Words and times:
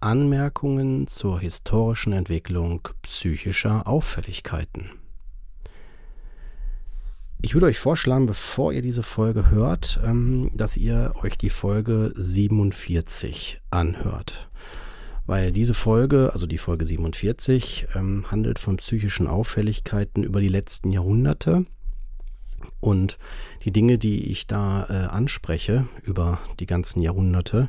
Anmerkungen 0.00 1.06
zur 1.06 1.40
historischen 1.40 2.12
Entwicklung 2.12 2.88
psychischer 3.02 3.86
Auffälligkeiten. 3.86 4.90
Ich 7.42 7.54
würde 7.54 7.66
euch 7.66 7.78
vorschlagen, 7.78 8.26
bevor 8.26 8.72
ihr 8.72 8.82
diese 8.82 9.02
Folge 9.02 9.50
hört, 9.50 10.00
ähm, 10.04 10.50
dass 10.54 10.76
ihr 10.76 11.14
euch 11.22 11.38
die 11.38 11.50
Folge 11.50 12.12
47 12.14 13.60
anhört. 13.70 14.50
Weil 15.26 15.52
diese 15.52 15.74
Folge, 15.74 16.30
also 16.32 16.46
die 16.46 16.58
Folge 16.58 16.84
47, 16.84 17.88
ähm, 17.94 18.26
handelt 18.30 18.58
von 18.58 18.76
psychischen 18.76 19.26
Auffälligkeiten 19.26 20.22
über 20.22 20.40
die 20.40 20.48
letzten 20.48 20.92
Jahrhunderte 20.92 21.64
und 22.80 23.18
die 23.64 23.72
Dinge, 23.72 23.98
die 23.98 24.30
ich 24.30 24.46
da 24.46 24.86
äh, 24.88 25.06
anspreche 25.06 25.86
über 26.02 26.38
die 26.58 26.66
ganzen 26.66 27.00
Jahrhunderte, 27.00 27.68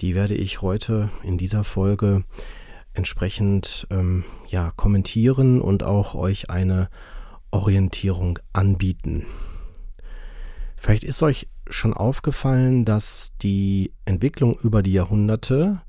die 0.00 0.14
werde 0.14 0.34
ich 0.34 0.62
heute 0.62 1.10
in 1.22 1.38
dieser 1.38 1.64
Folge 1.64 2.24
entsprechend 2.94 3.86
ähm, 3.90 4.24
ja, 4.48 4.72
kommentieren 4.74 5.60
und 5.60 5.82
auch 5.82 6.14
euch 6.14 6.50
eine 6.50 6.88
Orientierung 7.50 8.38
anbieten. 8.52 9.26
Vielleicht 10.76 11.04
ist 11.04 11.22
euch 11.22 11.48
schon 11.68 11.94
aufgefallen, 11.94 12.84
dass 12.84 13.32
die 13.42 13.92
Entwicklung 14.04 14.58
über 14.58 14.82
die 14.82 14.92
Jahrhunderte, 14.92 15.82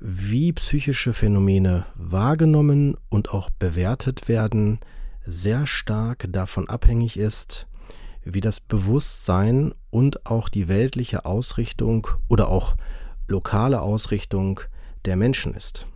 wie 0.00 0.52
psychische 0.52 1.14
Phänomene 1.14 1.86
wahrgenommen 1.94 2.96
und 3.08 3.30
auch 3.30 3.50
bewertet 3.50 4.28
werden, 4.28 4.80
sehr 5.24 5.66
stark 5.66 6.26
davon 6.28 6.68
abhängig 6.68 7.16
ist, 7.16 7.66
wie 8.24 8.40
das 8.40 8.60
Bewusstsein 8.60 9.72
und 9.90 10.26
auch 10.26 10.48
die 10.48 10.68
weltliche 10.68 11.24
Ausrichtung 11.24 12.06
oder 12.28 12.48
auch 12.48 12.76
lokale 13.28 13.80
Ausrichtung 13.80 14.60
der 15.04 15.16
Menschen 15.16 15.54
ist. 15.54 15.86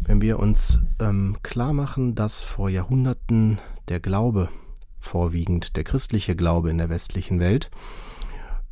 Wenn 0.00 0.20
wir 0.20 0.38
uns 0.38 0.80
ähm, 1.00 1.38
klar 1.42 1.72
machen, 1.72 2.14
dass 2.14 2.40
vor 2.40 2.68
Jahrhunderten 2.68 3.58
der 3.88 4.00
Glaube, 4.00 4.50
vorwiegend 4.98 5.76
der 5.76 5.84
christliche 5.84 6.36
Glaube 6.36 6.70
in 6.70 6.78
der 6.78 6.90
westlichen 6.90 7.40
Welt, 7.40 7.70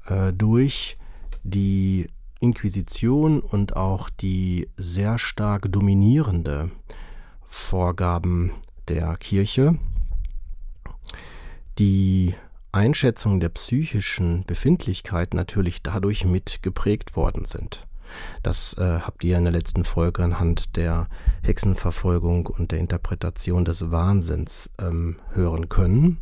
äh, 0.07 0.33
durch 0.33 0.99
die 1.43 2.09
Inquisition 2.41 3.41
und 3.41 3.77
auch 3.77 4.11
die 4.11 4.69
sehr 4.77 5.19
stark 5.19 5.71
dominierende 5.71 6.71
Vorgaben 7.47 8.53
der 8.89 9.17
Kirche 9.17 9.79
die 11.79 12.35
Einschätzung 12.73 13.41
der 13.41 13.51
psychischen 13.51 14.45
Befindlichkeit 14.45 15.35
natürlich 15.35 15.83
dadurch 15.83 16.25
mit 16.25 16.63
geprägt 16.63 17.17
worden 17.17 17.45
sind. 17.45 17.87
Das 18.43 18.75
äh, 18.75 19.01
habt 19.01 19.25
ihr 19.25 19.39
in 19.39 19.45
der 19.45 19.53
letzten 19.53 19.85
Folge 19.85 20.23
anhand 20.23 20.77
der 20.77 21.09
Hexenverfolgung 21.43 22.47
und 22.47 22.73
der 22.73 22.79
Interpretation 22.79 23.65
des 23.65 23.91
Wahnsinns 23.91 24.71
ähm, 24.79 25.17
hören 25.33 25.69
können. 25.69 26.21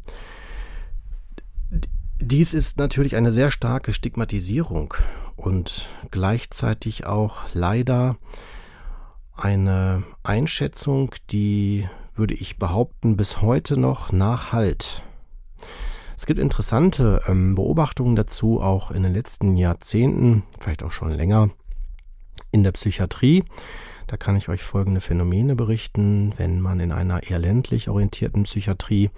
Dies 2.20 2.52
ist 2.52 2.78
natürlich 2.78 3.16
eine 3.16 3.32
sehr 3.32 3.50
starke 3.50 3.92
Stigmatisierung 3.92 4.94
und 5.36 5.88
gleichzeitig 6.10 7.06
auch 7.06 7.44
leider 7.54 8.16
eine 9.34 10.02
Einschätzung, 10.22 11.14
die 11.30 11.88
würde 12.20 12.34
ich 12.34 12.58
behaupten, 12.58 13.16
bis 13.16 13.40
heute 13.40 13.76
noch 13.76 14.12
nachhalt. 14.12 15.02
Es 16.16 16.26
gibt 16.26 16.38
interessante 16.38 17.22
ähm, 17.26 17.54
Beobachtungen 17.54 18.14
dazu, 18.14 18.60
auch 18.60 18.90
in 18.90 19.02
den 19.02 19.14
letzten 19.14 19.56
Jahrzehnten, 19.56 20.42
vielleicht 20.60 20.82
auch 20.82 20.90
schon 20.90 21.10
länger, 21.10 21.48
in 22.52 22.62
der 22.62 22.72
Psychiatrie. 22.72 23.42
Da 24.06 24.18
kann 24.18 24.36
ich 24.36 24.50
euch 24.50 24.62
folgende 24.62 25.00
Phänomene 25.00 25.56
berichten. 25.56 26.34
Wenn 26.36 26.60
man 26.60 26.78
in 26.78 26.92
einer 26.92 27.22
eher 27.22 27.38
ländlich 27.38 27.88
orientierten 27.88 28.42
Psychiatrie 28.42 29.10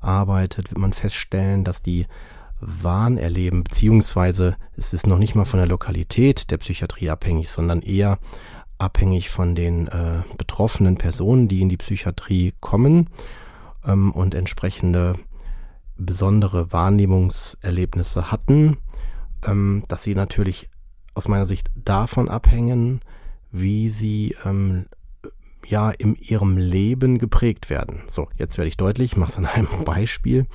arbeitet, 0.00 0.70
wird 0.70 0.78
man 0.78 0.92
feststellen, 0.92 1.62
dass 1.62 1.82
die 1.82 2.06
Wahn 2.60 3.16
erleben, 3.16 3.62
beziehungsweise 3.62 4.56
es 4.76 4.92
ist 4.92 5.06
noch 5.06 5.18
nicht 5.18 5.34
mal 5.34 5.44
von 5.44 5.58
der 5.58 5.68
Lokalität 5.68 6.50
der 6.50 6.58
Psychiatrie 6.58 7.10
abhängig, 7.10 7.48
sondern 7.48 7.80
eher 7.80 8.18
abhängig 8.80 9.30
von 9.30 9.54
den 9.54 9.88
äh, 9.88 10.22
betroffenen 10.38 10.96
Personen, 10.96 11.48
die 11.48 11.60
in 11.60 11.68
die 11.68 11.76
Psychiatrie 11.76 12.54
kommen 12.60 13.08
ähm, 13.86 14.12
und 14.12 14.34
entsprechende 14.34 15.14
besondere 15.96 16.72
Wahrnehmungserlebnisse 16.72 18.30
hatten, 18.30 18.78
ähm, 19.46 19.82
dass 19.88 20.02
sie 20.02 20.14
natürlich 20.14 20.70
aus 21.14 21.28
meiner 21.28 21.46
Sicht 21.46 21.70
davon 21.74 22.28
abhängen, 22.28 23.00
wie 23.52 23.88
sie 23.88 24.34
ähm, 24.44 24.86
ja 25.66 25.90
in 25.90 26.14
ihrem 26.16 26.56
Leben 26.56 27.18
geprägt 27.18 27.68
werden. 27.68 28.02
So, 28.06 28.28
jetzt 28.38 28.56
werde 28.58 28.68
ich 28.68 28.76
deutlich, 28.76 29.12
ich 29.12 29.16
mache 29.16 29.30
es 29.30 29.38
an 29.38 29.46
einem 29.46 29.68
Beispiel. 29.84 30.46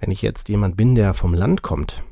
Wenn 0.00 0.10
ich 0.10 0.22
jetzt 0.22 0.48
jemand 0.48 0.76
bin, 0.76 0.94
der 0.94 1.14
vom 1.14 1.34
Land 1.34 1.62
kommt, 1.62 2.02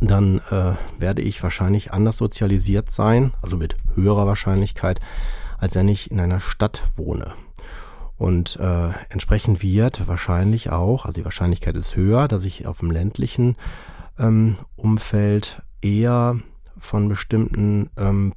dann 0.00 0.40
äh, 0.50 0.74
werde 0.98 1.22
ich 1.22 1.42
wahrscheinlich 1.42 1.92
anders 1.92 2.16
sozialisiert 2.16 2.90
sein, 2.90 3.32
also 3.42 3.56
mit 3.56 3.76
höherer 3.94 4.26
Wahrscheinlichkeit, 4.26 5.00
als 5.58 5.74
wenn 5.74 5.88
ich 5.88 6.10
in 6.10 6.20
einer 6.20 6.40
Stadt 6.40 6.84
wohne. 6.96 7.34
Und 8.16 8.56
äh, 8.60 8.90
entsprechend 9.08 9.62
wird 9.62 10.06
wahrscheinlich 10.06 10.70
auch, 10.70 11.04
also 11.04 11.20
die 11.20 11.24
Wahrscheinlichkeit 11.24 11.76
ist 11.76 11.96
höher, 11.96 12.28
dass 12.28 12.44
ich 12.44 12.66
auf 12.66 12.78
dem 12.78 12.90
ländlichen 12.90 13.56
ähm, 14.18 14.56
Umfeld 14.76 15.62
eher 15.82 16.38
von 16.78 17.08
bestimmten 17.08 17.90
ähm, 17.96 18.32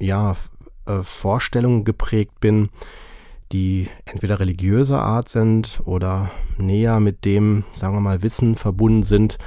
ja, 0.00 0.36
äh, 0.86 1.02
Vorstellungen 1.02 1.84
geprägt 1.84 2.40
bin, 2.40 2.68
die 3.52 3.88
entweder 4.04 4.40
religiöser 4.40 5.02
Art 5.02 5.28
sind 5.28 5.80
oder 5.84 6.30
näher 6.58 7.00
mit 7.00 7.24
dem, 7.24 7.64
sagen 7.70 7.94
wir 7.94 8.00
mal, 8.00 8.22
Wissen 8.22 8.56
verbunden 8.56 9.02
sind, 9.02 9.38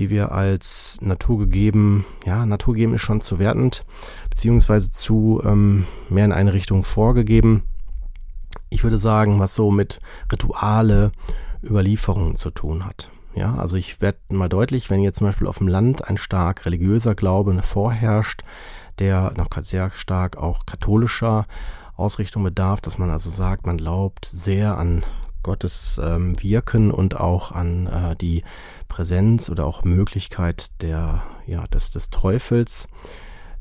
die 0.00 0.08
wir 0.08 0.32
als 0.32 0.96
naturgegeben, 1.02 2.06
ja, 2.24 2.46
naturgegeben 2.46 2.94
ist 2.94 3.02
schon 3.02 3.20
zu 3.20 3.38
wertend, 3.38 3.84
beziehungsweise 4.30 4.90
zu 4.90 5.42
ähm, 5.44 5.86
mehr 6.08 6.24
in 6.24 6.32
eine 6.32 6.54
Richtung 6.54 6.84
vorgegeben. 6.84 7.64
Ich 8.70 8.82
würde 8.82 8.96
sagen, 8.96 9.40
was 9.40 9.54
so 9.54 9.70
mit 9.70 10.00
Rituale, 10.32 11.12
Überlieferungen 11.62 12.36
zu 12.36 12.48
tun 12.50 12.86
hat. 12.86 13.10
Ja, 13.34 13.56
also 13.56 13.76
ich 13.76 14.00
werde 14.00 14.18
mal 14.30 14.48
deutlich, 14.48 14.88
wenn 14.88 15.02
jetzt 15.02 15.18
zum 15.18 15.26
Beispiel 15.26 15.46
auf 15.46 15.58
dem 15.58 15.68
Land 15.68 16.08
ein 16.08 16.16
stark 16.16 16.64
religiöser 16.64 17.14
Glaube 17.14 17.60
vorherrscht, 17.62 18.40
der 19.00 19.34
noch 19.36 19.48
sehr 19.60 19.90
stark 19.90 20.38
auch 20.38 20.64
katholischer 20.64 21.44
Ausrichtung 21.94 22.42
bedarf, 22.42 22.80
dass 22.80 22.96
man 22.96 23.10
also 23.10 23.28
sagt, 23.28 23.66
man 23.66 23.76
glaubt 23.76 24.24
sehr 24.24 24.78
an 24.78 25.04
Gottes 25.42 26.00
ähm, 26.02 26.40
Wirken 26.42 26.90
und 26.90 27.18
auch 27.18 27.52
an 27.52 27.86
äh, 27.86 28.16
die 28.16 28.42
Präsenz 28.88 29.50
oder 29.50 29.66
auch 29.66 29.84
Möglichkeit 29.84 30.70
der, 30.82 31.22
ja, 31.46 31.66
des, 31.68 31.90
des 31.90 32.10
Teufels, 32.10 32.88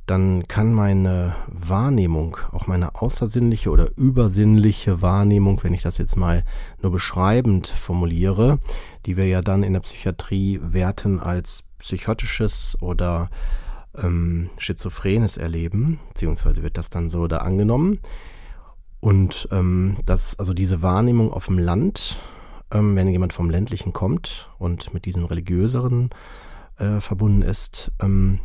dann 0.09 0.47
kann 0.47 0.73
meine 0.73 1.35
Wahrnehmung, 1.47 2.37
auch 2.51 2.65
meine 2.65 2.95
außersinnliche 2.95 3.69
oder 3.69 3.89
übersinnliche 3.95 5.03
Wahrnehmung, 5.03 5.61
wenn 5.63 5.75
ich 5.75 5.83
das 5.83 5.99
jetzt 5.99 6.17
mal 6.17 6.43
nur 6.81 6.91
beschreibend 6.91 7.67
formuliere, 7.67 8.57
die 9.05 9.17
wir 9.17 9.27
ja 9.27 9.43
dann 9.43 9.61
in 9.61 9.73
der 9.73 9.81
Psychiatrie 9.81 10.59
werten 10.63 11.19
als 11.19 11.63
psychotisches 11.77 12.75
oder 12.81 13.29
ähm, 13.95 14.49
schizophrenes 14.57 15.37
Erleben, 15.37 15.99
beziehungsweise 16.09 16.63
wird 16.63 16.77
das 16.77 16.89
dann 16.89 17.11
so 17.11 17.27
da 17.27 17.37
angenommen, 17.37 17.99
Und 18.99 19.47
ähm, 19.51 19.97
dass 20.05 20.37
also 20.37 20.53
diese 20.53 20.81
Wahrnehmung 20.81 21.31
auf 21.31 21.45
dem 21.45 21.57
Land, 21.57 22.17
ähm, 22.71 22.95
wenn 22.95 23.07
jemand 23.07 23.33
vom 23.33 23.49
ländlichen 23.49 23.93
kommt 23.93 24.49
und 24.59 24.93
mit 24.93 25.05
diesem 25.05 25.25
religiöseren 25.25 26.09
äh, 26.77 26.99
verbunden 26.99 27.41
ist, 27.41 27.91
ähm, 28.01 28.39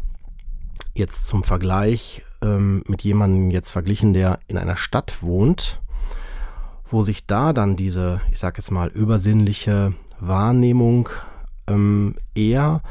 jetzt 0.94 1.26
zum 1.26 1.42
Vergleich 1.42 2.22
ähm, 2.40 2.84
mit 2.86 3.02
jemandem 3.02 3.50
jetzt 3.50 3.70
verglichen, 3.70 4.12
der 4.12 4.38
in 4.46 4.58
einer 4.58 4.76
Stadt 4.76 5.22
wohnt, 5.22 5.80
wo 6.88 7.02
sich 7.02 7.26
da 7.26 7.52
dann 7.52 7.76
diese, 7.76 8.20
ich 8.30 8.38
sag 8.38 8.56
jetzt 8.56 8.70
mal, 8.70 8.88
übersinnliche 8.88 9.94
Wahrnehmung 10.20 11.08
ähm, 11.66 12.14
eher 12.34 12.82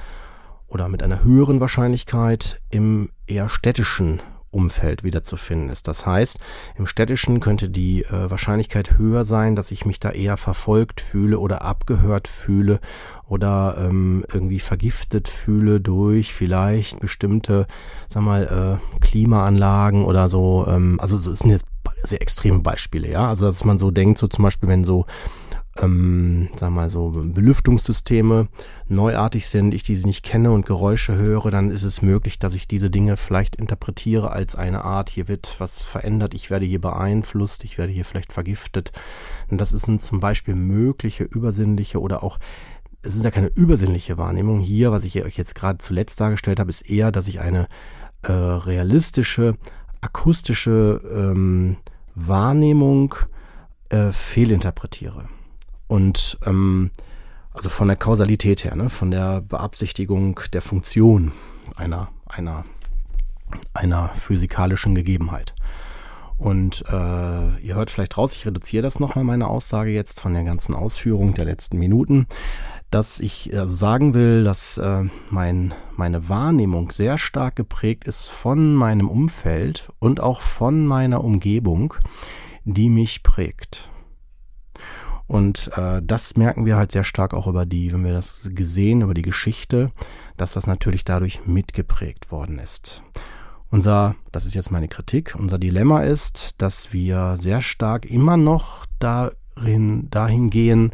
oder 0.68 0.90
mit 0.90 1.04
einer 1.04 1.24
höheren 1.24 1.60
Wahrscheinlichkeit 1.60 2.60
im 2.70 3.10
eher 3.28 3.48
städtischen 3.48 4.22
Umfeld 4.54 5.04
wiederzufinden 5.04 5.70
ist. 5.70 5.88
Das 5.88 6.06
heißt, 6.06 6.40
im 6.78 6.88
städtischen 6.88 7.40
könnte 7.40 7.70
die 7.70 8.04
äh, 8.04 8.30
Wahrscheinlichkeit 8.30 8.98
höher 8.98 9.26
sein, 9.26 9.56
dass 9.56 9.72
ich 9.72 9.86
mich 9.86 10.00
da 10.00 10.12
eher 10.12 10.38
verfolgt 10.38 11.02
fühle 11.02 11.40
oder 11.40 11.64
abgehört 11.64 12.28
fühle 12.28 12.80
oder 13.28 13.76
ähm, 13.80 14.24
irgendwie 14.32 14.60
vergiftet 14.60 15.28
fühle 15.28 15.80
durch 15.80 16.34
vielleicht 16.34 17.00
bestimmte, 17.00 17.68
sag 18.08 18.24
mal, 18.24 18.80
äh, 18.80 19.00
Klimaanlagen 19.00 20.06
oder 20.06 20.30
so. 20.30 20.66
Ähm, 20.68 21.00
also 21.00 21.18
es 21.18 21.40
sind 21.40 21.50
jetzt 21.50 21.66
sehr 22.04 22.22
extreme 22.22 22.60
Beispiele, 22.60 23.10
ja. 23.10 23.28
Also 23.30 23.46
dass 23.46 23.64
man 23.64 23.78
so 23.78 23.92
denkt, 23.92 24.18
so 24.18 24.28
zum 24.28 24.44
Beispiel, 24.44 24.70
wenn 24.70 24.84
so 24.84 25.06
ähm, 25.82 26.50
wir 26.60 26.70
mal 26.70 26.90
so, 26.90 27.10
Belüftungssysteme 27.10 28.48
neuartig 28.88 29.48
sind, 29.48 29.74
ich 29.74 29.84
diese 29.84 30.06
nicht 30.06 30.24
kenne 30.24 30.52
und 30.52 30.66
Geräusche 30.66 31.16
höre, 31.16 31.50
dann 31.50 31.72
ist 31.72 31.84
es 31.84 32.02
möglich, 32.02 32.38
dass 32.38 32.54
ich 32.54 32.68
diese 32.68 32.90
Dinge 32.90 33.18
vielleicht 33.18 33.56
interpretiere 33.56 34.32
als 34.32 34.56
eine 34.56 34.84
Art, 34.84 35.10
hier 35.10 35.28
wird 35.28 35.56
was 35.58 35.82
verändert, 35.82 36.34
ich 36.34 36.50
werde 36.50 36.66
hier 36.66 36.82
beeinflusst, 36.82 37.64
ich 37.64 37.78
werde 37.78 37.92
hier 37.92 38.06
vielleicht 38.06 38.34
vergiftet. 38.34 38.92
Und 39.50 39.60
das 39.60 39.72
sind 39.72 40.00
zum 40.00 40.20
Beispiel 40.20 40.56
mögliche 40.56 41.24
übersinnliche 41.24 42.00
oder 42.00 42.24
auch 42.24 42.38
es 43.06 43.16
ist 43.16 43.26
ja 43.26 43.32
keine 43.32 43.52
übersinnliche 43.54 44.18
Wahrnehmung. 44.18 44.62
Hier, 44.62 44.92
was 44.94 45.04
ich 45.04 45.22
euch 45.24 45.38
jetzt 45.38 45.56
gerade 45.56 45.80
zuletzt 45.80 46.22
dargestellt 46.22 46.62
habe, 46.62 46.70
ist 46.70 46.90
eher, 46.90 47.12
dass 47.12 47.28
ich 47.28 47.42
eine 47.42 47.68
äh, 48.22 48.32
realistische, 48.32 49.58
akustische 50.00 51.02
ähm, 51.14 51.76
Wahrnehmung 52.16 53.16
äh, 53.90 54.14
fehlinterpretiere. 54.14 55.26
Und 55.94 56.40
ähm, 56.44 56.90
also 57.54 57.70
von 57.70 57.88
der 57.88 57.98
Kausalität 57.98 58.64
her, 58.64 58.76
ne, 58.76 58.90
von 58.90 59.12
der 59.12 59.42
Beabsichtigung 59.42 60.40
der 60.52 60.64
Funktion 60.64 61.34
einer, 61.76 62.08
einer, 62.28 62.66
einer 63.76 64.10
physikalischen 64.16 64.96
Gegebenheit. 64.96 65.54
Und 66.40 66.84
äh, 66.90 67.60
ihr 67.60 67.76
hört 67.76 67.92
vielleicht 67.92 68.18
raus, 68.18 68.34
ich 68.34 68.44
reduziere 68.48 68.82
das 68.82 69.00
nochmal, 69.00 69.24
meine 69.24 69.48
Aussage 69.48 69.92
jetzt 69.92 70.20
von 70.20 70.34
der 70.34 70.44
ganzen 70.44 70.74
Ausführung 70.74 71.36
der 71.36 71.46
letzten 71.46 71.78
Minuten, 71.78 72.26
dass 72.90 73.20
ich 73.20 73.56
also 73.56 73.76
sagen 73.76 74.16
will, 74.16 74.44
dass 74.44 74.80
äh, 74.80 75.04
mein, 75.30 75.76
meine 75.96 76.28
Wahrnehmung 76.28 76.90
sehr 76.90 77.20
stark 77.20 77.56
geprägt 77.56 78.06
ist 78.06 78.30
von 78.30 78.74
meinem 78.74 79.08
Umfeld 79.08 79.92
und 80.00 80.22
auch 80.22 80.42
von 80.42 80.88
meiner 80.88 81.24
Umgebung, 81.24 81.94
die 82.66 82.90
mich 82.90 83.22
prägt. 83.22 83.92
Und 85.28 85.72
äh, 85.78 86.02
das 86.04 86.36
merken 86.36 86.66
wir 86.66 86.76
halt 86.76 86.92
sehr 86.92 87.04
stark 87.04 87.34
auch 87.34 87.48
über 87.48 87.66
die, 87.66 87.94
wenn 87.94 88.04
wir 88.04 88.14
das 88.14 88.50
gesehen, 88.54 89.02
über 89.02 89.14
die 89.14 89.22
Geschichte, 89.22 89.92
dass 90.38 90.54
das 90.54 90.68
natürlich 90.68 91.06
dadurch 91.06 91.46
mitgeprägt 91.46 92.32
worden 92.32 92.60
ist. 92.60 93.04
Unser, 93.70 94.16
das 94.32 94.46
ist 94.46 94.54
jetzt 94.54 94.70
meine 94.70 94.88
Kritik, 94.88 95.36
unser 95.38 95.58
Dilemma 95.58 96.02
ist, 96.02 96.62
dass 96.62 96.94
wir 96.94 97.38
sehr 97.38 97.62
stark 97.62 98.06
immer 98.06 98.38
noch 98.38 98.86
darin, 99.00 100.10
dahin 100.12 100.50
gehen, 100.50 100.92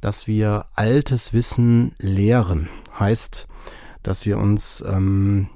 dass 0.00 0.26
wir 0.26 0.66
altes 0.74 1.32
Wissen 1.32 1.94
lehren. 1.98 2.68
Heißt, 2.98 3.46
dass 4.02 4.24
wir 4.24 4.38
uns 4.38 4.82
ähm, 4.86 5.48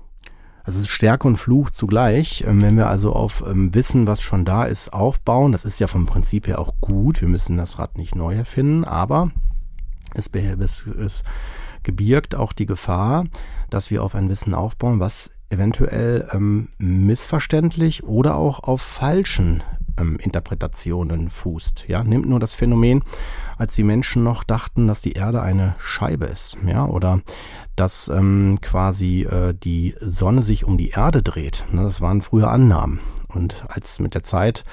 also 0.69 0.87
Stärke 0.87 1.27
und 1.27 1.39
Fluch 1.39 1.71
zugleich. 1.71 2.45
Ähm, 2.47 2.61
wenn 2.61 2.77
wir 2.77 2.89
also 2.89 3.15
auf 3.15 3.43
ähm, 3.49 3.75
Wissen, 3.75 4.07
was 4.07 4.21
schon 4.21 4.45
da 4.45 4.65
ist, 4.65 4.93
aufbauen, 4.93 5.51
das 5.51 5.65
ist 5.65 5.79
ja 5.79 5.87
vom 5.87 6.05
Prinzip 6.05 6.47
her 6.47 6.59
auch 6.59 6.75
gut. 6.83 7.23
Wir 7.23 7.29
müssen 7.29 7.57
das 7.57 7.79
Rad 7.79 7.97
nicht 7.97 8.15
neu 8.15 8.35
erfinden, 8.35 8.85
aber 8.85 9.31
es 10.13 10.31
gebirgt 11.83 12.35
auch 12.35 12.53
die 12.53 12.67
Gefahr, 12.67 13.25
dass 13.71 13.91
wir 13.91 14.03
auf 14.03 14.15
ein 14.15 14.29
Wissen 14.29 14.55
aufbauen, 14.55 15.01
was 15.01 15.31
eventuell 15.49 16.29
ähm, 16.35 16.69
missverständlich 16.77 18.05
oder 18.05 18.37
auch 18.37 18.63
auf 18.63 18.83
falschen 18.83 19.63
ähm, 19.99 20.17
Interpretationen 20.21 21.31
fußt. 21.31 21.87
Ja, 21.89 22.03
nimmt 22.05 22.29
nur 22.29 22.41
das 22.41 22.55
Phänomen, 22.55 23.03
als 23.57 23.75
die 23.75 23.85
Menschen 23.85 24.23
noch 24.23 24.45
dachten, 24.45 24.87
dass 24.87 25.03
die 25.03 25.13
Erde 25.13 25.43
eine 25.43 25.75
Scheibe 25.79 26.27
ist, 26.27 26.59
ja, 26.67 26.87
oder 26.87 27.21
dass 27.77 28.09
ähm, 28.09 28.59
quasi 28.61 29.23
äh, 29.23 29.55
die 29.55 29.95
Sonne 30.01 30.43
sich 30.43 30.65
um 30.65 30.79
die 30.79 30.91
Erde 30.91 31.23
dreht. 31.23 31.65
Ne, 31.73 31.83
das 31.83 32.01
waren 32.01 32.23
früher 32.23 32.51
Annahmen. 32.51 33.01
Und 33.29 33.65
als 33.69 34.01
mit 34.01 34.15
der 34.15 34.23
Zeit 34.23 34.65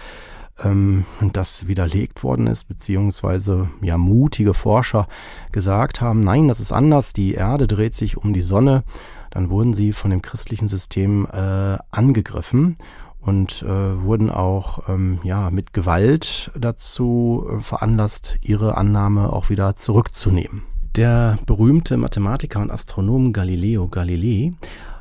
ähm, 0.63 1.05
das 1.33 1.67
widerlegt 1.67 2.23
worden 2.23 2.47
ist, 2.47 2.65
beziehungsweise 2.65 3.69
ja 3.81 3.97
mutige 3.97 4.53
Forscher 4.53 5.07
gesagt 5.51 6.01
haben, 6.01 6.21
nein, 6.21 6.47
das 6.47 6.59
ist 6.59 6.71
anders, 6.71 7.13
die 7.13 7.33
Erde 7.33 7.67
dreht 7.67 7.93
sich 7.93 8.17
um 8.17 8.33
die 8.33 8.41
Sonne, 8.41 8.83
dann 9.31 9.49
wurden 9.49 9.73
sie 9.73 9.91
von 9.91 10.11
dem 10.11 10.21
christlichen 10.21 10.67
System 10.67 11.27
äh, 11.31 11.77
angegriffen 11.91 12.77
und 13.25 13.63
äh, 13.63 14.01
wurden 14.03 14.29
auch 14.29 14.87
ähm, 14.87 15.19
ja 15.23 15.49
mit 15.49 15.73
Gewalt 15.73 16.51
dazu 16.57 17.47
äh, 17.49 17.59
veranlasst, 17.59 18.37
ihre 18.41 18.77
Annahme 18.77 19.33
auch 19.33 19.49
wieder 19.49 19.75
zurückzunehmen. 19.75 20.63
Der 20.95 21.39
berühmte 21.45 21.97
Mathematiker 21.97 22.61
und 22.61 22.71
Astronom 22.71 23.33
Galileo 23.33 23.87
Galilei 23.87 24.53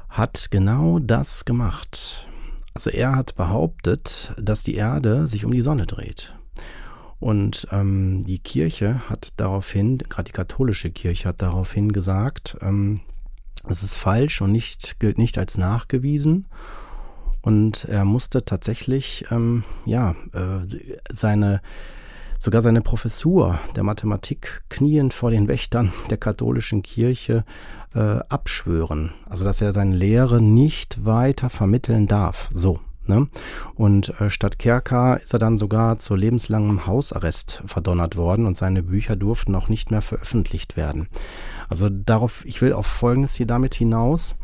hat 0.09 0.49
genau 0.50 0.99
das 0.99 1.44
gemacht. 1.44 2.29
Also 2.73 2.91
er 2.91 3.15
hat 3.15 3.37
behauptet, 3.37 4.35
dass 4.41 4.65
die 4.65 4.75
Erde 4.75 5.27
sich 5.27 5.44
um 5.44 5.53
die 5.53 5.61
Sonne 5.61 5.87
dreht. 5.87 6.35
Und 7.20 7.69
ähm, 7.70 8.25
die 8.25 8.38
Kirche 8.38 9.09
hat 9.09 9.35
daraufhin, 9.37 9.99
gerade 9.99 10.25
die 10.25 10.32
katholische 10.32 10.91
Kirche 10.91 11.29
hat 11.29 11.43
daraufhin 11.43 11.93
gesagt, 11.93 12.56
ähm, 12.61 13.00
es 13.69 13.82
ist 13.82 13.97
falsch 13.97 14.41
und 14.43 14.53
nicht, 14.53 14.99
gilt 14.99 15.19
nicht 15.19 15.38
als 15.38 15.56
nachgewiesen. 15.56 16.46
Und 17.44 17.84
er 17.84 18.06
musste 18.06 18.46
tatsächlich, 18.46 19.27
ähm, 19.31 19.65
ja, 19.84 20.13
äh, 20.32 20.67
seine, 21.10 21.60
sogar 22.39 22.63
seine 22.63 22.81
Professur 22.81 23.58
der 23.77 23.82
Mathematik 23.82 24.63
kniend 24.70 25.13
vor 25.13 25.31
den 25.31 25.46
Wächtern 25.46 25.93
der 26.08 26.17
katholischen 26.17 26.82
Kirche 26.82 27.44
äh, 27.94 27.98
abschwören. 28.31 29.13
Also, 29.29 29.44
dass 29.44 29.60
er 29.60 29.74
seine 29.74 29.94
Lehre 29.94 30.41
nicht 30.41 31.05
weiter 31.05 31.51
vermitteln 31.51 32.08
darf. 32.08 32.48
So. 32.51 32.81
Ne? 33.06 33.29
Und 33.75 34.19
äh, 34.20 34.31
statt 34.31 34.58
Kerker 34.58 35.20
ist 35.20 35.32
er 35.32 35.39
dann 35.39 35.58
sogar 35.58 35.99
zu 35.99 36.15
lebenslangem 36.15 36.87
Hausarrest 36.87 37.63
verdonnert 37.67 38.17
worden 38.17 38.46
und 38.46 38.56
seine 38.56 38.82
Bücher 38.82 39.17
durften 39.17 39.55
auch 39.55 39.69
nicht 39.69 39.91
mehr 39.91 40.03
veröffentlicht 40.03 40.77
werden. 40.77 41.08
Also 41.69 41.89
darauf, 41.91 42.44
ich 42.44 42.61
will 42.63 42.73
auf 42.73 42.87
Folgendes 42.87 43.34
hier 43.34 43.46
damit 43.46 43.75
hinaus, 43.75 44.37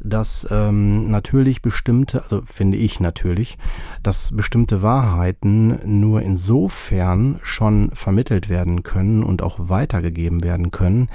dass 0.00 0.46
ähm, 0.50 1.10
natürlich 1.10 1.62
bestimmte, 1.62 2.22
also 2.22 2.42
finde 2.44 2.76
ich 2.76 3.00
natürlich, 3.00 3.56
dass 4.02 4.34
bestimmte 4.36 4.82
Wahrheiten 4.82 5.78
nur 5.84 6.22
insofern 6.22 7.38
schon 7.42 7.90
vermittelt 7.92 8.48
werden 8.48 8.82
können 8.82 9.22
und 9.22 9.42
auch 9.42 9.56
weitergegeben 9.58 10.42
werden 10.42 10.70
können, 10.70 11.08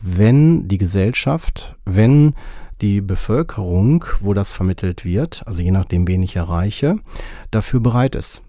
wenn 0.00 0.68
die 0.68 0.78
Gesellschaft, 0.78 1.76
wenn 1.86 2.34
die 2.80 3.00
Bevölkerung, 3.00 4.04
wo 4.20 4.34
das 4.34 4.52
vermittelt 4.52 5.04
wird, 5.04 5.42
also 5.46 5.62
je 5.62 5.70
nachdem, 5.70 6.06
wen 6.08 6.22
ich 6.22 6.36
erreiche, 6.36 6.98
dafür 7.50 7.80
bereit 7.80 8.14
ist. 8.14 8.42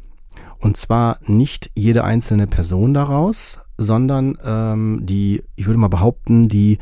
Und 0.60 0.78
zwar 0.78 1.20
nicht 1.26 1.72
jede 1.76 2.04
einzelne 2.04 2.48
Person 2.48 2.94
daraus, 2.94 3.60
sondern 3.78 4.38
ähm, 4.44 5.00
die, 5.04 5.44
ich 5.56 5.68
würde 5.68 5.80
mal 5.80 5.90
behaupten, 5.90 6.48
die 6.48 6.80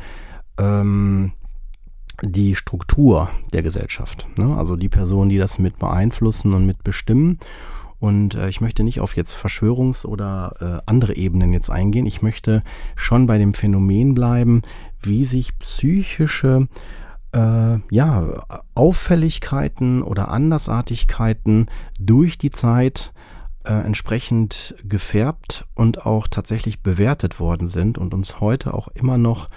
ähm, 0.58 1.32
die 2.22 2.54
Struktur 2.54 3.28
der 3.52 3.62
Gesellschaft. 3.62 4.26
Ne? 4.38 4.56
Also 4.56 4.76
die 4.76 4.88
Personen, 4.88 5.28
die 5.28 5.38
das 5.38 5.58
mit 5.58 5.78
beeinflussen 5.78 6.52
und 6.52 6.66
mit 6.66 6.84
bestimmen. 6.84 7.38
Und 7.98 8.34
äh, 8.34 8.48
ich 8.48 8.60
möchte 8.60 8.84
nicht 8.84 9.00
auf 9.00 9.16
jetzt 9.16 9.36
Verschwörungs- 9.36 10.06
oder 10.06 10.54
äh, 10.60 10.82
andere 10.86 11.16
Ebenen 11.16 11.52
jetzt 11.52 11.70
eingehen. 11.70 12.06
Ich 12.06 12.22
möchte 12.22 12.62
schon 12.96 13.26
bei 13.26 13.38
dem 13.38 13.54
Phänomen 13.54 14.14
bleiben, 14.14 14.62
wie 15.00 15.24
sich 15.24 15.58
psychische 15.58 16.68
äh, 17.34 17.78
ja, 17.90 18.44
Auffälligkeiten 18.74 20.02
oder 20.02 20.28
Andersartigkeiten 20.28 21.66
durch 21.98 22.38
die 22.38 22.50
Zeit 22.50 23.12
äh, 23.64 23.72
entsprechend 23.72 24.76
gefärbt 24.84 25.66
und 25.74 26.06
auch 26.06 26.28
tatsächlich 26.28 26.82
bewertet 26.82 27.40
worden 27.40 27.66
sind 27.66 27.98
und 27.98 28.14
uns 28.14 28.40
heute 28.40 28.74
auch 28.74 28.88
immer 28.88 29.18
noch, 29.18 29.48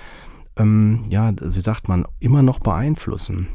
ähm, 0.57 1.05
ja, 1.09 1.31
wie 1.39 1.59
sagt 1.59 1.87
man, 1.87 2.05
immer 2.19 2.41
noch 2.41 2.59
beeinflussen. 2.59 3.47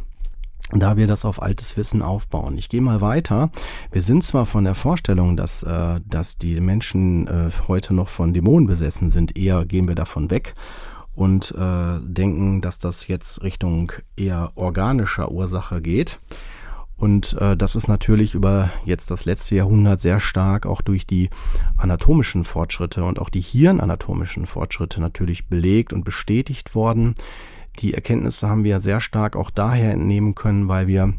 da 0.75 0.97
wir 0.97 1.07
das 1.07 1.27
auf 1.27 1.43
altes 1.43 1.77
Wissen 1.77 2.01
aufbauen. 2.01 2.57
Ich 2.57 2.71
gehe 2.71 2.81
mal 2.81 3.03
weiter. 3.03 3.51
Wir 3.91 4.01
sind 4.01 4.25
zwar 4.25 4.47
von 4.47 4.65
der 4.65 4.75
Vorstellung, 4.75 5.37
dass, 5.37 5.63
äh, 5.65 6.01
dass 6.07 6.39
die 6.39 6.61
Menschen 6.61 7.27
äh, 7.27 7.51
heute 7.69 7.93
noch 7.93 8.09
von 8.09 8.33
Dämonen 8.33 8.67
besessen 8.67 9.11
sind, 9.11 9.37
eher 9.37 9.67
gehen 9.67 9.87
wir 9.87 9.97
davon 9.97 10.31
weg 10.31 10.55
und 11.15 11.53
äh, 11.53 12.01
denken, 12.03 12.61
dass 12.61 12.79
das 12.79 13.09
jetzt 13.09 13.43
Richtung 13.43 13.93
eher 14.17 14.53
organischer 14.55 15.31
Ursache 15.31 15.83
geht. 15.83 16.19
Und 16.97 17.37
äh, 17.41 17.57
das 17.57 17.75
ist 17.75 17.89
natürlich 17.89 18.35
über 18.35 18.71
jetzt 18.85 19.11
das 19.11 19.25
letzte 19.25 19.57
Jahrhundert 19.57 20.01
sehr 20.01 20.21
stark 20.21 20.67
auch 20.67 20.83
durch 20.83 21.07
die 21.07 21.31
anatomischen 21.77 22.45
Fortschritte 22.45 23.05
und 23.05 23.19
auch 23.19 23.29
die 23.29 23.41
hirnanatomischen 23.41 24.47
Fortschritte 24.47 25.01
natürlich 25.01 25.49
belegt 25.49 25.93
und 25.93 26.05
bestätigt 26.05 26.75
worden. 26.75 27.15
Die 27.81 27.95
Erkenntnisse 27.95 28.49
haben 28.49 28.65
wir 28.65 28.81
sehr 28.81 29.01
stark 29.01 29.35
auch 29.35 29.51
daher 29.51 29.93
entnehmen 29.93 30.35
können, 30.35 30.69
weil 30.69 30.87
wir 30.87 31.13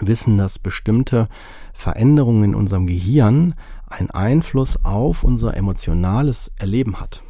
wissen, 0.00 0.38
dass 0.38 0.58
bestimmte 0.58 1.28
Veränderungen 1.72 2.44
in 2.44 2.54
unserem 2.54 2.86
Gehirn 2.86 3.54
einen 3.86 4.10
Einfluss 4.10 4.84
auf 4.84 5.22
unser 5.22 5.56
emotionales 5.56 6.50
Erleben 6.56 6.98
hat 7.00 7.23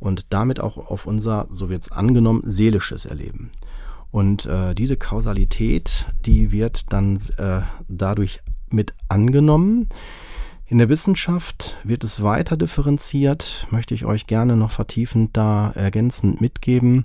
und 0.00 0.32
damit 0.32 0.58
auch 0.58 0.78
auf 0.78 1.06
unser, 1.06 1.46
so 1.50 1.68
wird 1.68 1.82
es 1.82 1.92
angenommen, 1.92 2.42
seelisches 2.44 3.04
Erleben. 3.04 3.52
Und 4.10 4.46
äh, 4.46 4.74
diese 4.74 4.96
Kausalität, 4.96 6.08
die 6.26 6.50
wird 6.50 6.92
dann 6.92 7.18
äh, 7.36 7.60
dadurch 7.88 8.40
mit 8.70 8.94
angenommen. 9.08 9.88
In 10.66 10.78
der 10.78 10.88
Wissenschaft 10.88 11.76
wird 11.84 12.04
es 12.04 12.22
weiter 12.22 12.56
differenziert, 12.56 13.66
möchte 13.70 13.94
ich 13.94 14.04
euch 14.04 14.26
gerne 14.26 14.56
noch 14.56 14.70
vertiefend 14.70 15.36
da 15.36 15.72
ergänzend 15.72 16.40
mitgeben. 16.40 17.04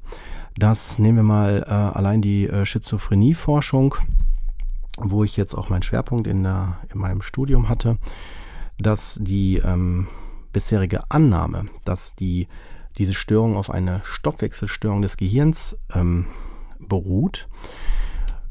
Das 0.58 1.00
nehmen 1.00 1.18
wir 1.18 1.24
mal 1.24 1.66
äh, 1.68 1.72
allein 1.72 2.22
die 2.22 2.48
äh, 2.48 2.66
Schizophrenie-Forschung, 2.66 3.96
wo 4.98 5.24
ich 5.24 5.36
jetzt 5.36 5.54
auch 5.54 5.70
meinen 5.70 5.82
Schwerpunkt 5.82 6.28
in, 6.28 6.44
der, 6.44 6.78
in 6.94 7.00
meinem 7.00 7.22
Studium 7.22 7.68
hatte, 7.68 7.98
dass 8.78 9.20
die 9.22 9.58
ähm, 9.58 10.08
bisherige 10.54 11.10
Annahme, 11.10 11.66
dass 11.84 12.16
die, 12.16 12.48
diese 12.98 13.14
Störung 13.14 13.58
auf 13.58 13.70
eine 13.70 14.02
Stoffwechselstörung 14.04 15.02
des 15.02 15.18
Gehirns 15.18 15.78
ähm, 15.94 16.26
beruht, 16.80 17.48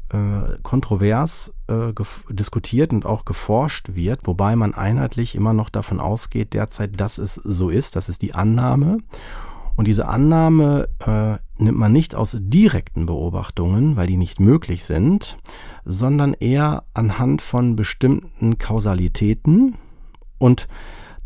äh, 0.09 0.57
kontrovers 0.61 1.53
äh, 1.67 1.91
diskutiert 2.29 2.93
und 2.93 3.05
auch 3.05 3.25
geforscht 3.25 3.95
wird, 3.95 4.27
wobei 4.27 4.55
man 4.55 4.73
einheitlich 4.73 5.35
immer 5.35 5.53
noch 5.53 5.69
davon 5.69 5.99
ausgeht 5.99 6.53
derzeit, 6.53 6.99
dass 6.99 7.17
es 7.17 7.35
so 7.35 7.69
ist, 7.69 7.95
das 7.95 8.09
ist 8.09 8.21
die 8.21 8.33
Annahme. 8.33 8.99
Und 9.75 9.87
diese 9.87 10.07
Annahme 10.07 10.87
äh, 11.05 11.35
nimmt 11.61 11.77
man 11.77 11.91
nicht 11.91 12.15
aus 12.15 12.37
direkten 12.39 13.05
Beobachtungen, 13.05 13.97
weil 13.97 14.07
die 14.07 14.15
nicht 14.15 14.39
möglich 14.39 14.85
sind, 14.85 15.37
sondern 15.83 16.33
eher 16.33 16.83
anhand 16.93 17.41
von 17.41 17.75
bestimmten 17.75 18.57
Kausalitäten 18.57 19.75
und 20.37 20.67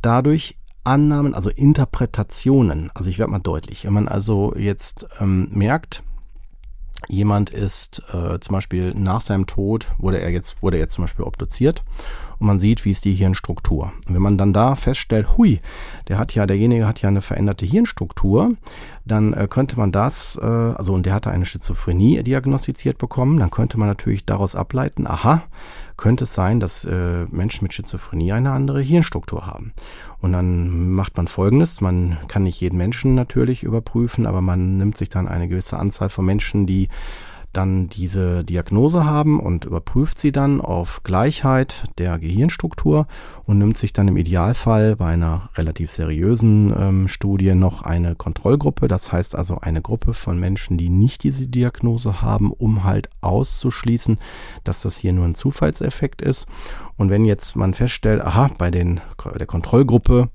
dadurch 0.02 0.58
Annahmen, 0.90 1.36
also 1.36 1.50
Interpretationen. 1.50 2.90
Also 2.96 3.10
ich 3.10 3.20
werde 3.20 3.32
mal 3.32 3.40
deutlich. 3.40 3.86
Wenn 3.86 3.94
man 3.94 4.08
also 4.08 4.56
jetzt 4.56 5.08
ähm, 5.20 5.48
merkt, 5.52 6.04
jemand 7.08 7.52
ist 7.52 8.02
äh, 8.12 8.40
zum 8.40 8.54
Beispiel 8.54 8.94
nach 8.96 9.22
seinem 9.22 9.46
Tod 9.48 9.88
wurde 9.98 10.20
er 10.20 10.32
jetzt 10.32 10.62
wurde 10.62 10.78
er 10.78 10.82
jetzt 10.82 10.94
zum 10.94 11.04
Beispiel 11.04 11.26
obduziert 11.26 11.84
und 12.40 12.48
man 12.48 12.60
sieht, 12.60 12.86
wie 12.86 12.92
ist 12.92 13.06
die 13.06 13.14
Hirnstruktur. 13.14 13.94
Und 14.08 14.16
wenn 14.16 14.22
man 14.22 14.38
dann 14.38 14.52
da 14.52 14.76
feststellt, 14.76 15.38
hui, 15.38 15.62
der 16.08 16.18
hat 16.18 16.34
ja 16.36 16.46
derjenige 16.46 16.88
hat 16.88 17.02
ja 17.02 17.10
eine 17.10 17.22
veränderte 17.22 17.66
Hirnstruktur, 17.66 18.54
dann 19.06 19.34
äh, 19.34 19.48
könnte 19.50 19.78
man 19.78 19.92
das, 19.92 20.40
äh, 20.42 20.46
also 20.46 20.94
und 20.94 21.06
der 21.06 21.14
hatte 21.14 21.32
eine 21.32 21.46
Schizophrenie 21.46 22.22
diagnostiziert 22.24 22.98
bekommen, 22.98 23.40
dann 23.40 23.52
könnte 23.52 23.78
man 23.78 23.88
natürlich 23.88 24.26
daraus 24.26 24.56
ableiten, 24.56 25.08
aha, 25.08 25.44
könnte 26.00 26.24
es 26.24 26.34
sein, 26.34 26.60
dass 26.60 26.86
äh, 26.86 27.26
Menschen 27.30 27.66
mit 27.66 27.74
Schizophrenie 27.74 28.32
eine 28.32 28.52
andere 28.52 28.82
Hirnstruktur 28.82 29.46
haben. 29.46 29.74
Und 30.22 30.34
dann 30.34 30.92
macht 30.92 31.18
man 31.18 31.28
Folgendes, 31.28 31.82
man 31.82 32.18
kann 32.28 32.44
nicht 32.44 32.60
jeden 32.62 32.78
Menschen 32.78 33.16
natürlich 33.16 33.64
überprüfen, 33.64 34.26
aber 34.26 34.42
man 34.42 34.78
nimmt 34.78 34.98
sich 34.98 35.10
dann 35.10 35.28
eine 35.28 35.48
gewisse 35.48 35.78
Anzahl 35.78 36.10
von 36.10 36.26
Menschen, 36.26 36.66
die 36.66 36.88
dann 37.54 37.90
diese 37.90 38.44
Diagnose 38.44 39.06
haben 39.06 39.40
und 39.40 39.66
überprüft 39.66 40.20
sie 40.20 40.32
dann 40.32 40.62
auf 40.62 41.02
Gleichheit 41.04 41.84
der 41.98 42.20
Gehirnstruktur 42.20 43.08
und 43.46 43.58
nimmt 43.58 43.78
sich 43.78 43.94
dann 43.94 44.08
im 44.08 44.18
Idealfall 44.18 44.96
bei 44.96 45.08
einer 45.08 45.50
relativ 45.56 45.92
seriösen 45.92 46.74
ähm, 46.78 47.08
Studie 47.08 47.56
noch 47.56 47.82
eine 47.82 48.16
Kontrollgruppe, 48.16 48.88
das 48.88 49.12
heißt 49.12 49.36
also 49.36 49.60
eine 49.60 49.82
Gruppe 49.82 50.14
von 50.14 50.40
Menschen, 50.40 50.78
die 50.78 50.90
nicht 50.90 51.24
diese 51.24 51.48
Diagnose 51.48 52.22
haben, 52.22 52.52
um 52.52 52.84
halt 52.84 53.10
auszuschließen, 53.22 54.20
dass 54.64 54.82
das 54.82 54.98
hier 54.98 55.14
nur 55.14 55.26
ein 55.26 55.36
Zufallseffekt 55.36 56.22
ist. 56.22 56.46
Und 56.98 57.10
wenn 57.10 57.26
jetzt 57.26 57.56
man 57.56 57.74
feststellt, 57.74 58.22
aha, 58.22 58.52
bei 58.58 58.70
den, 58.72 59.00
der 59.38 59.48
Kontrollgruppe, 59.48 60.30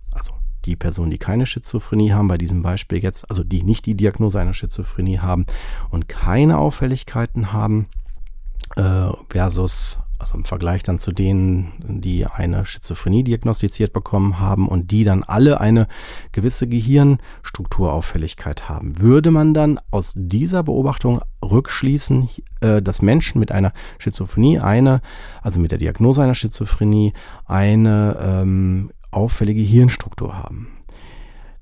die 0.65 0.77
Personen, 0.77 1.11
die 1.11 1.19
keine 1.19 1.47
Schizophrenie 1.47 2.13
haben, 2.13 2.29
bei 2.29 2.39
diesem 2.39 2.63
Beispiel 2.63 2.99
jetzt, 2.99 3.29
also 3.29 3.45
die 3.45 3.63
nicht 3.63 3.87
die 3.87 3.97
Diagnose 3.97 4.41
einer 4.41 4.55
Schizophrenie 4.55 5.19
haben 5.19 5.47
und 5.91 6.09
keine 6.09 6.59
Auffälligkeiten 6.59 7.53
haben, 7.53 7.89
äh, 8.77 9.09
versus, 9.29 9.99
also 10.19 10.37
im 10.37 10.45
Vergleich 10.45 10.83
dann 10.83 10.99
zu 10.99 11.13
denen, 11.13 12.01
die 12.03 12.27
eine 12.27 12.65
Schizophrenie 12.65 13.25
diagnostiziert 13.25 13.93
bekommen 13.93 14.41
haben 14.41 14.69
und 14.69 14.91
die 14.91 15.05
dann 15.05 15.23
alle 15.23 15.61
eine 15.61 15.87
gewisse 16.33 16.67
Gehirnstrukturauffälligkeit 16.67 18.69
haben, 18.69 19.01
würde 19.01 19.31
man 19.31 19.55
dann 19.55 19.81
aus 19.91 20.15
dieser 20.17 20.63
Beobachtung 20.63 21.21
rückschließen, 21.43 22.29
äh, 22.63 22.83
dass 22.83 23.03
Menschen 23.03 23.39
mit 23.39 23.53
einer 23.53 23.73
Schizophrenie 23.99 24.61
eine, 24.61 25.01
also 25.43 25.61
mit 25.61 25.71
der 25.71 25.79
Diagnose 25.79 26.23
einer 26.23 26.35
Schizophrenie, 26.35 27.13
eine 27.45 28.17
ähm, 28.21 28.91
auffällige 29.15 29.63
Hirnstruktur 29.63 30.39
haben. 30.39 30.69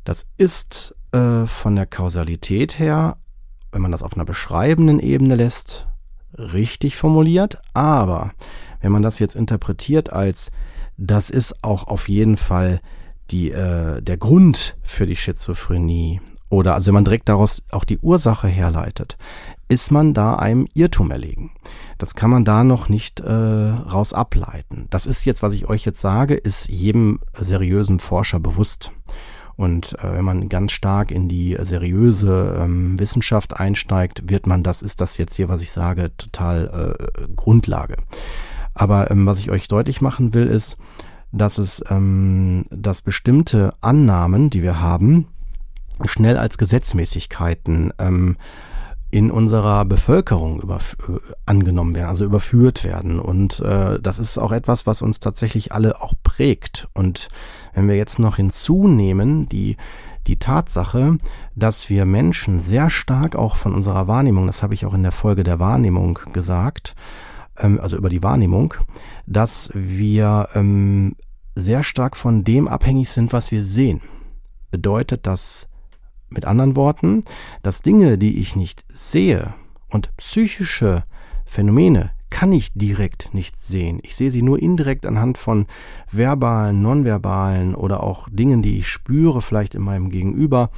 Das 0.05 0.27
ist 0.37 0.95
äh, 1.13 1.47
von 1.47 1.77
der 1.77 1.87
Kausalität 1.87 2.79
her, 2.79 3.17
wenn 3.71 3.83
man 3.83 3.93
das 3.93 4.03
auf 4.03 4.15
einer 4.15 4.25
beschreibenden 4.25 4.99
Ebene 4.99 5.35
lässt, 5.35 5.87
richtig 6.37 6.97
formuliert, 6.97 7.61
aber 7.75 8.33
wenn 8.81 8.93
man 8.93 9.03
das 9.03 9.19
jetzt 9.19 9.37
interpretiert 9.37 10.13
als 10.13 10.51
das 10.97 11.31
ist 11.31 11.65
auch 11.65 11.89
auf 11.89 12.09
jeden 12.09 12.37
Fall 12.37 12.81
die, 13.31 13.51
äh, 13.51 14.03
der 14.03 14.17
Grund 14.17 14.77
für 14.83 15.07
die 15.07 15.17
Schizophrenie 15.17 16.21
oder 16.53 16.75
also 16.75 16.89
wenn 16.89 16.95
man 16.95 17.07
direkt 17.07 17.31
daraus 17.31 17.63
auch 17.71 17.85
die 17.85 17.99
Ursache 17.99 18.47
herleitet, 18.47 19.17
ist 19.69 19.91
man 19.91 20.13
da 20.13 20.35
einem 20.35 20.69
Irrtum 20.75 21.11
erlegen. 21.11 21.51
Das 21.97 22.15
kann 22.15 22.29
man 22.29 22.45
da 22.45 22.63
noch 22.63 22.91
nicht 22.91 23.21
äh, 23.21 23.33
raus 23.33 24.13
ableiten. 24.13 24.87
Das 24.91 25.07
ist 25.07 25.25
jetzt, 25.25 25.43
was 25.43 25.55
ich 25.55 25.71
euch 25.71 25.87
jetzt 25.87 26.03
sage, 26.03 26.35
ist 26.35 26.69
jedem 26.69 27.21
seriösen 27.41 28.01
Forscher 28.01 28.39
bewusst. 28.39 28.93
Und 29.57 29.99
äh, 30.01 30.13
wenn 30.13 30.27
man 30.27 30.51
ganz 30.51 30.73
stark 30.73 31.11
in 31.11 31.27
die 31.27 31.57
seriöse 31.59 32.59
ähm, 32.61 32.99
Wissenschaft 32.99 33.59
einsteigt, 33.59 34.29
wird 34.29 34.47
man, 34.47 34.63
das 34.63 34.83
ist 34.83 35.01
das 35.01 35.17
jetzt 35.17 35.35
hier, 35.37 35.49
was 35.49 35.63
ich 35.63 35.73
sage, 35.73 36.15
total 36.19 36.97
äh, 36.99 37.29
Grundlage. 37.35 37.97
Aber 38.75 39.11
ähm, 39.11 39.25
was 39.25 39.39
ich 39.39 39.51
euch 39.51 39.69
deutlich 39.69 40.03
machen 40.03 40.35
will, 40.35 40.49
ist, 40.49 40.77
dass 41.33 41.57
es, 41.57 41.83
ähm, 41.89 42.67
dass 42.69 43.01
bestimmte 43.01 43.73
Annahmen, 43.81 44.51
die 44.51 44.63
wir 44.63 44.81
haben, 44.81 45.29
schnell 46.05 46.37
als 46.37 46.59
Gesetzmäßigkeiten 46.59 47.93
ähm, 47.99 48.37
in 49.13 49.31
unserer 49.31 49.85
Bevölkerung 49.85 50.61
über, 50.61 50.77
äh, 50.77 51.19
angenommen 51.45 51.95
werden, 51.95 52.09
also 52.09 52.25
überführt 52.25 52.83
werden. 52.83 53.21
Und 53.21 53.61
äh, 53.61 54.01
das 54.01 54.19
ist 54.19 54.39
auch 54.39 54.53
etwas, 54.53 54.87
was 54.87 55.03
uns 55.03 55.21
tatsächlich 55.21 55.73
alle 55.73 56.01
auch 56.01 56.15
prägt. 56.23 56.89
Und 56.95 57.29
wenn 57.75 57.89
wir 57.89 57.97
jetzt 57.97 58.19
noch 58.19 58.37
hinzunehmen, 58.37 59.51
die, 59.51 59.77
die 60.27 60.39
Tatsache, 60.39 61.19
dass 61.55 61.91
wir 61.91 62.07
Menschen 62.07 62.59
sehr 62.59 62.89
stark 62.89 63.37
auch 63.37 63.57
von 63.57 63.75
unserer 63.75 64.09
Wahrnehmung, 64.09 64.47
das 64.47 64.63
habe 64.63 64.73
ich 64.73 64.87
auch 64.87 64.95
in 64.95 65.03
der 65.03 65.13
Folge 65.13 65.45
der 65.45 65.59
Wahrnehmung 65.59 66.19
gesagt, 66.33 66.95
ähm, 67.59 67.79
also 67.83 67.99
über 67.99 68.09
die 68.09 68.23
Wahrnehmung, 68.23 68.73
dass 69.27 69.71
wir 69.75 70.49
ähm, 70.55 71.17
sehr 71.55 71.83
stark 71.83 72.17
von 72.17 72.45
dem 72.45 72.67
abhängig 72.67 73.11
sind, 73.11 73.35
was 73.35 73.51
wir 73.51 73.63
sehen. 73.63 74.01
Bedeutet 74.71 75.27
das 75.27 75.69
mit 76.35 76.45
anderen 76.45 76.77
Worten, 76.77 77.23
dass 77.63 77.83
Dinge, 77.83 78.19
die 78.19 78.41
ich 78.41 78.57
nicht 78.57 78.85
sehe 78.89 79.55
und 79.89 80.17
psychische 80.17 81.05
Phänomene 81.45 82.11
kann 82.33 82.51
ich 82.51 82.73
direkt 82.73 83.35
nicht 83.35 83.61
sehen. 83.61 84.01
Ich 84.03 84.17
sehe 84.17 84.31
sie 84.31 84.41
nur 84.41 84.61
indirekt 84.61 85.05
anhand 85.05 85.37
von 85.37 85.67
verbalen, 86.11 86.81
nonverbalen 86.81 87.75
oder 87.75 88.03
auch 88.03 88.27
Dingen, 88.31 88.63
die 88.63 88.79
ich 88.79 88.89
spüre, 88.89 89.43
vielleicht 89.43 89.75
in 89.75 89.83
meinem 89.83 90.09
Gegenüber, 90.09 90.71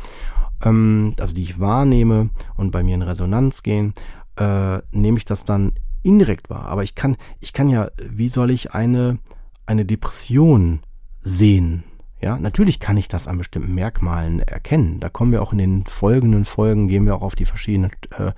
ähm, 0.65 1.15
also 1.21 1.33
die 1.33 1.43
ich 1.43 1.61
wahrnehme 1.61 2.31
und 2.57 2.73
bei 2.73 2.83
mir 2.83 2.97
in 2.97 3.03
Resonanz 3.03 3.63
gehen, 3.63 3.95
äh, 4.37 4.79
nehme 4.91 5.17
ich 5.17 5.25
das 5.25 5.45
dann 5.45 5.73
indirekt 6.03 6.51
wahr. 6.51 6.67
Aber 6.67 6.83
ich 6.83 6.97
kann, 6.97 7.17
ich 7.39 7.53
kann 7.53 7.69
ja, 7.69 7.89
wie 8.03 8.29
soll 8.29 8.51
ich 8.51 8.73
eine, 8.73 9.19
eine 9.65 9.85
Depression 9.85 10.81
sehen? 11.23 11.85
Ja, 12.25 12.39
natürlich 12.39 12.81
kann 12.81 12.97
ich 12.97 13.09
das 13.09 13.29
an 13.29 13.37
bestimmten 13.37 13.75
Merkmalen 13.75 14.41
erkennen. 14.41 14.99
Da 14.99 15.11
kommen 15.11 15.31
wir 15.31 15.43
auch 15.43 15.53
in 15.53 15.59
den 15.59 15.85
folgenden 15.85 16.47
Folgen, 16.47 16.89
gehen 16.89 17.05
wir 17.05 17.15
auch 17.15 17.21
auf 17.21 17.35
die 17.35 17.45
verschiedenen 17.45 17.91
äh, 18.17 18.33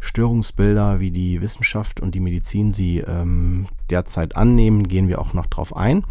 Störungsbilder, 0.00 0.98
wie 0.98 1.12
die 1.12 1.40
Wissenschaft 1.40 2.00
und 2.00 2.16
die 2.16 2.20
Medizin 2.20 2.72
sie 2.72 2.98
ähm, 2.98 3.68
derzeit 3.90 4.34
annehmen, 4.34 4.88
gehen 4.88 5.06
wir 5.06 5.20
auch 5.20 5.34
noch 5.34 5.46
drauf 5.46 5.76
ein. 5.76 6.02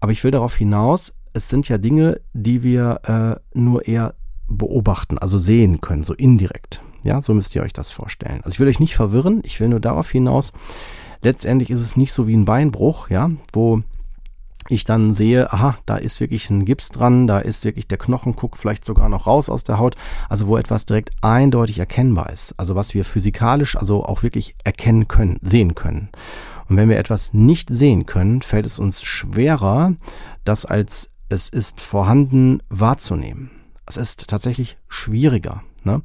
Aber 0.00 0.10
ich 0.10 0.24
will 0.24 0.32
darauf 0.32 0.56
hinaus, 0.56 1.14
es 1.32 1.48
sind 1.48 1.68
ja 1.68 1.78
Dinge, 1.78 2.20
die 2.32 2.64
wir 2.64 3.02
äh, 3.54 3.56
nur 3.56 3.86
eher 3.86 4.16
beobachten, 4.48 5.16
also 5.16 5.38
sehen 5.38 5.80
können, 5.80 6.02
so 6.02 6.12
indirekt. 6.12 6.82
Ja, 7.04 7.22
so 7.22 7.34
müsst 7.34 7.54
ihr 7.54 7.62
euch 7.62 7.72
das 7.72 7.92
vorstellen. 7.92 8.40
Also 8.42 8.56
ich 8.56 8.58
will 8.58 8.66
euch 8.66 8.80
nicht 8.80 8.96
verwirren, 8.96 9.42
ich 9.44 9.60
will 9.60 9.68
nur 9.68 9.78
darauf 9.78 10.10
hinaus, 10.10 10.52
letztendlich 11.22 11.70
ist 11.70 11.78
es 11.78 11.96
nicht 11.96 12.12
so 12.12 12.26
wie 12.26 12.36
ein 12.36 12.46
Beinbruch, 12.46 13.10
ja, 13.10 13.30
wo 13.52 13.84
ich 14.70 14.84
dann 14.84 15.14
sehe, 15.14 15.52
aha, 15.52 15.76
da 15.86 15.96
ist 15.96 16.20
wirklich 16.20 16.50
ein 16.50 16.64
Gips 16.64 16.88
dran, 16.90 17.26
da 17.26 17.38
ist 17.38 17.64
wirklich 17.64 17.88
der 17.88 17.98
Knochen, 17.98 18.36
guckt 18.36 18.56
vielleicht 18.56 18.84
sogar 18.84 19.08
noch 19.08 19.26
raus 19.26 19.48
aus 19.48 19.64
der 19.64 19.78
Haut, 19.78 19.96
also 20.28 20.46
wo 20.46 20.56
etwas 20.56 20.86
direkt 20.86 21.10
eindeutig 21.22 21.78
erkennbar 21.78 22.30
ist, 22.30 22.54
also 22.56 22.74
was 22.74 22.94
wir 22.94 23.04
physikalisch 23.04 23.76
also 23.76 24.04
auch 24.04 24.22
wirklich 24.22 24.54
erkennen 24.64 25.08
können, 25.08 25.38
sehen 25.42 25.74
können. 25.74 26.08
Und 26.68 26.76
wenn 26.76 26.88
wir 26.88 26.98
etwas 26.98 27.32
nicht 27.32 27.70
sehen 27.70 28.06
können, 28.06 28.42
fällt 28.42 28.66
es 28.66 28.78
uns 28.78 29.02
schwerer, 29.02 29.94
das 30.44 30.66
als 30.66 31.10
es 31.30 31.48
ist 31.48 31.80
vorhanden 31.80 32.62
wahrzunehmen. 32.68 33.50
Es 33.86 33.96
ist 33.96 34.28
tatsächlich 34.28 34.78
schwieriger. 34.88 35.62
Ne? 35.84 36.02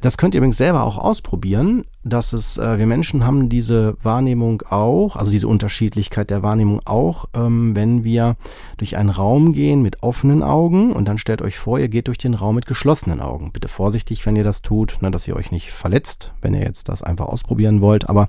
Das 0.00 0.16
könnt 0.16 0.34
ihr 0.34 0.38
übrigens 0.38 0.56
selber 0.56 0.82
auch 0.82 0.98
ausprobieren, 0.98 1.82
dass 2.02 2.32
es, 2.32 2.58
äh, 2.58 2.78
wir 2.78 2.86
Menschen 2.86 3.24
haben 3.24 3.48
diese 3.48 3.96
Wahrnehmung 4.02 4.62
auch, 4.68 5.16
also 5.16 5.30
diese 5.30 5.48
Unterschiedlichkeit 5.48 6.30
der 6.30 6.42
Wahrnehmung 6.42 6.80
auch, 6.84 7.26
ähm, 7.34 7.74
wenn 7.74 8.04
wir 8.04 8.36
durch 8.76 8.96
einen 8.96 9.10
Raum 9.10 9.52
gehen 9.52 9.82
mit 9.82 10.02
offenen 10.02 10.42
Augen 10.42 10.92
und 10.92 11.06
dann 11.06 11.18
stellt 11.18 11.42
euch 11.42 11.58
vor, 11.58 11.78
ihr 11.78 11.88
geht 11.88 12.08
durch 12.08 12.18
den 12.18 12.34
Raum 12.34 12.56
mit 12.56 12.66
geschlossenen 12.66 13.20
Augen. 13.20 13.52
Bitte 13.52 13.68
vorsichtig, 13.68 14.24
wenn 14.26 14.36
ihr 14.36 14.44
das 14.44 14.62
tut, 14.62 14.98
ne, 15.00 15.10
dass 15.10 15.26
ihr 15.26 15.36
euch 15.36 15.50
nicht 15.50 15.72
verletzt, 15.72 16.32
wenn 16.42 16.54
ihr 16.54 16.62
jetzt 16.62 16.88
das 16.88 17.02
einfach 17.02 17.26
ausprobieren 17.26 17.80
wollt. 17.80 18.08
Aber 18.08 18.28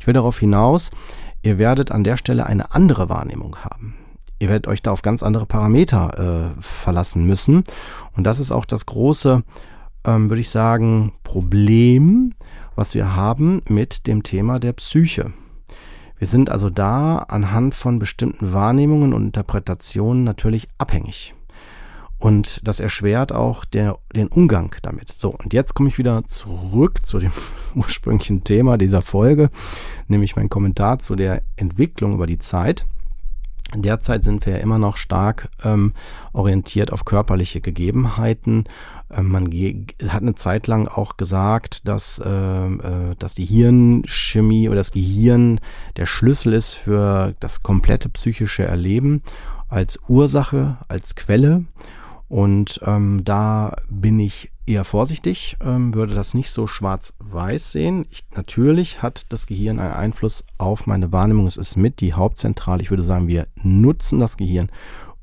ich 0.00 0.06
will 0.06 0.14
darauf 0.14 0.38
hinaus, 0.38 0.90
ihr 1.42 1.58
werdet 1.58 1.90
an 1.90 2.04
der 2.04 2.16
Stelle 2.16 2.46
eine 2.46 2.74
andere 2.74 3.08
Wahrnehmung 3.08 3.56
haben. 3.56 3.94
Ihr 4.42 4.48
werdet 4.48 4.66
euch 4.66 4.82
da 4.82 4.90
auf 4.90 5.02
ganz 5.02 5.22
andere 5.22 5.46
Parameter 5.46 6.54
äh, 6.56 6.60
verlassen 6.60 7.24
müssen. 7.24 7.62
Und 8.16 8.24
das 8.24 8.40
ist 8.40 8.50
auch 8.50 8.64
das 8.64 8.86
große 8.86 9.44
ähm, 10.04 10.30
würde 10.30 10.40
ich 10.40 10.50
sagen, 10.50 11.12
Problem, 11.22 12.34
was 12.74 12.94
wir 12.94 13.14
haben 13.14 13.60
mit 13.68 14.06
dem 14.06 14.22
Thema 14.22 14.58
der 14.58 14.72
Psyche. 14.72 15.32
Wir 16.18 16.28
sind 16.28 16.50
also 16.50 16.70
da 16.70 17.18
anhand 17.18 17.74
von 17.74 17.98
bestimmten 17.98 18.52
Wahrnehmungen 18.52 19.12
und 19.12 19.24
Interpretationen 19.24 20.22
natürlich 20.24 20.68
abhängig. 20.78 21.34
Und 22.22 22.60
das 22.68 22.78
erschwert 22.78 23.32
auch 23.32 23.64
der, 23.64 23.98
den 24.14 24.28
Umgang 24.28 24.72
damit. 24.82 25.08
So, 25.08 25.30
und 25.30 25.52
jetzt 25.52 25.74
komme 25.74 25.88
ich 25.88 25.98
wieder 25.98 26.24
zurück 26.24 27.04
zu 27.04 27.18
dem 27.18 27.32
ursprünglichen 27.74 28.44
Thema 28.44 28.78
dieser 28.78 29.02
Folge, 29.02 29.50
nämlich 30.06 30.36
mein 30.36 30.48
Kommentar 30.48 31.00
zu 31.00 31.16
der 31.16 31.42
Entwicklung 31.56 32.14
über 32.14 32.28
die 32.28 32.38
Zeit. 32.38 32.86
Derzeit 33.74 34.22
sind 34.22 34.44
wir 34.44 34.54
ja 34.54 34.58
immer 34.60 34.78
noch 34.78 34.96
stark 34.96 35.48
ähm, 35.64 35.94
orientiert 36.32 36.92
auf 36.92 37.04
körperliche 37.04 37.60
Gegebenheiten. 37.60 38.64
Ähm, 39.10 39.28
man 39.28 39.44
hat 40.08 40.22
eine 40.22 40.34
Zeit 40.34 40.66
lang 40.66 40.88
auch 40.88 41.16
gesagt, 41.16 41.88
dass, 41.88 42.18
äh, 42.18 42.28
äh, 42.28 43.14
dass 43.18 43.34
die 43.34 43.46
Hirnchemie 43.46 44.68
oder 44.68 44.76
das 44.76 44.92
Gehirn 44.92 45.60
der 45.96 46.06
Schlüssel 46.06 46.52
ist 46.52 46.74
für 46.74 47.34
das 47.40 47.62
komplette 47.62 48.08
psychische 48.10 48.64
Erleben 48.64 49.22
als 49.68 49.98
Ursache, 50.06 50.76
als 50.88 51.14
Quelle. 51.14 51.64
Und 52.28 52.80
ähm, 52.84 53.22
da 53.24 53.76
bin 53.90 54.18
ich 54.18 54.51
eher 54.66 54.84
vorsichtig, 54.84 55.56
ähm, 55.60 55.94
würde 55.94 56.14
das 56.14 56.34
nicht 56.34 56.50
so 56.50 56.66
schwarz-weiß 56.66 57.72
sehen. 57.72 58.06
Ich, 58.10 58.24
natürlich 58.34 59.02
hat 59.02 59.32
das 59.32 59.46
Gehirn 59.46 59.78
einen 59.78 59.94
Einfluss 59.94 60.44
auf 60.58 60.86
meine 60.86 61.12
Wahrnehmung. 61.12 61.46
Es 61.46 61.56
ist 61.56 61.76
mit 61.76 62.00
die 62.00 62.14
Hauptzentrale. 62.14 62.82
Ich 62.82 62.90
würde 62.90 63.02
sagen, 63.02 63.28
wir 63.28 63.46
nutzen 63.62 64.20
das 64.20 64.36
Gehirn, 64.36 64.70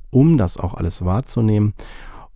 um 0.10 0.38
das 0.38 0.58
auch 0.58 0.74
alles 0.74 1.06
wahrzunehmen 1.06 1.74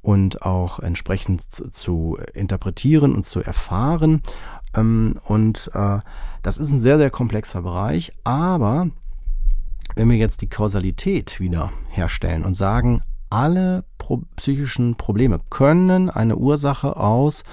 und 0.02 0.42
auch 0.44 0.80
entsprechend 0.80 1.42
zu, 1.42 2.18
interpretieren 2.34 3.14
und 3.16 3.26
zu 3.26 3.42
erfahren. 3.42 4.22
Ähm, 4.76 5.20
und 5.26 5.72
äh, 5.74 6.00
das 6.42 6.58
ist 6.58 6.72
ein 6.72 6.80
sehr, 6.80 6.98
sehr 6.98 7.10
komplexer 7.10 7.62
Bereich. 7.62 8.14
Aber 8.24 8.90
wenn 9.96 10.10
wir 10.10 10.18
jetzt 10.18 10.42
die 10.42 10.50
Kausalität 10.50 11.40
wieder 11.40 11.72
herstellen 11.90 12.44
und 12.44 12.54
sagen, 12.56 13.02
alle 13.30 13.84
pro 14.14 14.24
psychischen 14.36 14.96
Probleme 14.96 15.40
können 15.50 16.10
eine 16.10 16.38
Ursache 16.38 16.98
aus 16.98 17.44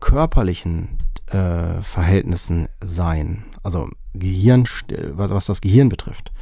körperlichen 0.00 0.98
äh, 1.26 1.80
Verhältnissen 1.80 2.68
sein, 2.82 3.44
also 3.62 3.88
Gehirn, 4.12 4.64
was 5.12 5.46
das 5.46 5.60
Gehirn 5.60 5.88
betrifft, 5.88 6.32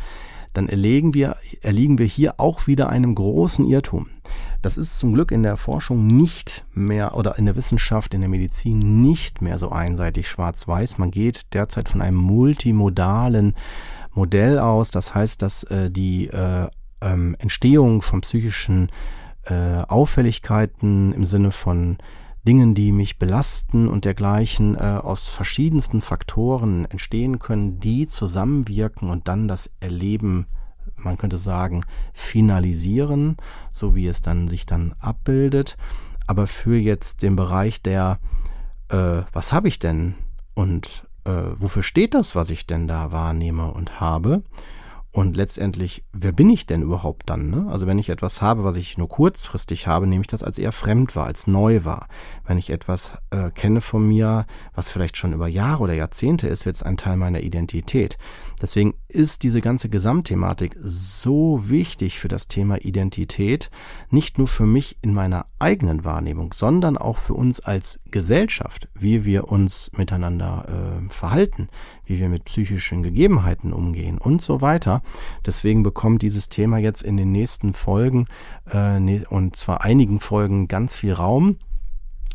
dann 0.53 0.69
erlegen 0.69 1.15
wir, 1.15 1.37
erliegen 1.63 1.99
wir 1.99 2.07
hier 2.07 2.35
auch 2.39 2.67
wieder 2.67 2.89
einem 2.89 3.15
großen 3.15 3.65
Irrtum. 3.65 4.09
Das 4.61 4.77
ist 4.77 4.99
zum 4.99 5.15
Glück 5.15 5.31
in 5.31 5.43
der 5.43 5.57
Forschung 5.57 6.07
nicht 6.07 6.65
mehr 6.75 7.17
oder 7.17 7.39
in 7.39 7.47
der 7.47 7.57
Wissenschaft, 7.57 8.15
in 8.15 8.21
der 8.21 8.29
Medizin 8.29 9.03
nicht 9.03 9.41
mehr 9.41 9.59
so 9.59 9.71
einseitig 9.71 10.29
schwarz-weiß. 10.29 10.99
Man 10.99 11.11
geht 11.11 11.55
derzeit 11.55 11.89
von 11.89 12.03
einem 12.03 12.19
multimodalen 12.19 13.55
Modell 14.13 14.59
aus. 14.59 14.91
Das 14.91 15.15
heißt, 15.15 15.41
dass 15.41 15.65
äh, 15.65 15.91
die 15.91 16.29
äh, 16.29 16.69
ähm, 17.01 17.35
Entstehung 17.39 18.03
von 18.03 18.21
psychischen 18.21 18.89
äh, 18.89 19.22
Auffälligkeiten 19.51 21.13
im 21.13 21.25
Sinne 21.25 21.51
von 21.51 21.99
Dingen, 22.47 22.75
die 22.75 22.91
mich 22.91 23.19
belasten 23.19 23.89
und 23.89 24.05
dergleichen 24.05 24.75
äh, 24.75 24.99
aus 25.01 25.29
verschiedensten 25.29 26.01
Faktoren 26.01 26.87
entstehen 26.87 27.39
können, 27.39 27.79
die 27.79 28.09
zusammenwirken 28.09 29.11
und 29.11 29.29
dann 29.29 29.47
das 29.47 29.71
Erleben, 29.79 30.47
man 30.97 31.19
könnte 31.19 31.39
sagen, 31.39 31.85
finalisieren, 32.13 33.37
so 33.71 33.95
wie 33.95 34.09
es 34.09 34.23
dann 34.23 34.49
sich 34.49 34.67
dann 34.67 34.95
abbildet. 34.99 35.77
Aber 36.27 36.49
für 36.49 36.77
jetzt 36.77 37.23
den 37.23 37.37
Bereich 37.37 37.81
der, 37.81 38.19
äh, 38.89 39.23
was 39.33 39.53
habe 39.53 39.69
ich 39.69 39.79
denn 39.79 40.17
und 40.55 41.07
äh, 41.25 41.53
wofür 41.57 41.85
steht 41.85 42.15
das, 42.15 42.35
was 42.35 42.51
ich 42.51 42.67
denn 42.67 42.89
da 42.89 43.13
wahrnehme 43.13 43.71
und 43.71 44.01
habe, 44.01 44.43
und 45.15 45.37
letztendlich, 45.37 46.05
wer 46.15 46.33
bin 46.33 46.49
ich 46.49 46.65
denn 46.65 46.81
überhaupt 46.81 47.29
dann? 47.29 47.51
Ne? 47.51 47.67
Also 47.71 47.87
wenn 47.87 47.99
ich 47.99 48.09
etwas 48.09 48.41
habe, 48.41 48.65
was 48.65 48.77
ich 48.77 48.97
nur 48.97 49.09
kurzfristig 49.09 49.87
habe, 49.87 50.07
nehme 50.07 50.23
ich 50.23 50.27
das 50.27 50.43
als 50.43 50.59
eher 50.59 50.73
fremd 50.73 51.15
wahr, 51.15 51.27
als 51.27 51.47
neu 51.47 51.85
wahr. 51.85 52.09
Wenn 52.47 52.57
ich 52.57 52.71
etwas 52.71 53.19
äh, 53.31 53.51
kenne 53.51 53.83
von 53.83 54.09
mir, 54.09 54.47
was 54.75 54.91
vielleicht 54.91 55.19
schon 55.19 55.35
über 55.35 55.49
Jahre 55.49 55.83
oder 55.83 55.93
Jahrzehnte 55.93 56.49
ist, 56.49 56.65
wird 56.65 56.77
es 56.77 56.83
ein 56.83 56.97
Teil 56.97 57.19
meiner 57.19 57.41
Identität. 57.41 58.17
Deswegen 58.63 58.95
ist 59.09 59.43
diese 59.43 59.61
ganze 59.61 59.91
Gesamtthematik 59.91 60.77
so 60.83 61.69
wichtig 61.69 62.19
für 62.19 62.29
das 62.29 62.49
Thema 62.49 62.83
Identität, 62.83 63.71
nicht 64.09 64.39
nur 64.39 64.49
für 64.49 64.65
mich 64.65 64.97
in 65.03 65.13
meiner 65.13 65.45
eigenen 65.59 66.07
Wahrnehmung, 66.07 66.55
sondern 66.55 66.97
auch 66.97 67.19
für 67.19 67.35
uns 67.35 67.61
als 67.61 68.01
Gesellschaft, 68.11 68.89
wie 68.95 69.27
wir 69.27 69.49
uns 69.49 69.93
miteinander 69.95 70.65
äh, 70.69 71.13
verhalten, 71.13 71.69
wie 72.05 72.19
wir 72.19 72.29
mit 72.29 72.45
psychischen 72.45 73.03
Gegebenheiten 73.03 73.73
umgehen 73.73 74.19
und 74.19 74.43
so 74.43 74.61
weiter. 74.61 75.03
Deswegen 75.47 75.83
bekommt 75.83 76.23
dieses 76.23 76.49
Thema 76.49 76.79
jetzt 76.79 77.03
in 77.03 77.17
den 77.17 77.33
nächsten 77.33 77.75
Folgen 77.75 78.27
äh, 78.71 79.01
ne, 79.01 79.25
und 79.29 79.57
zwar 79.57 79.83
einigen 79.83 80.21
Folgen 80.21 80.69
ganz 80.69 80.97
viel 80.97 81.13
Raum 81.13 81.57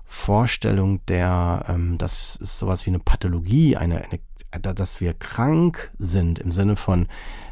Vorstellung 0.06 1.04
der, 1.06 1.64
ähm, 1.68 1.98
das 1.98 2.36
ist 2.36 2.58
sowas 2.58 2.86
wie 2.86 2.90
eine 2.90 3.00
Pathologie, 3.00 3.76
eine, 3.76 4.04
eine, 4.04 4.74
dass 4.74 5.00
wir 5.00 5.12
krank 5.14 5.92
sind 5.98 6.38
im 6.38 6.50
Sinne 6.50 6.76
von, 6.76 7.08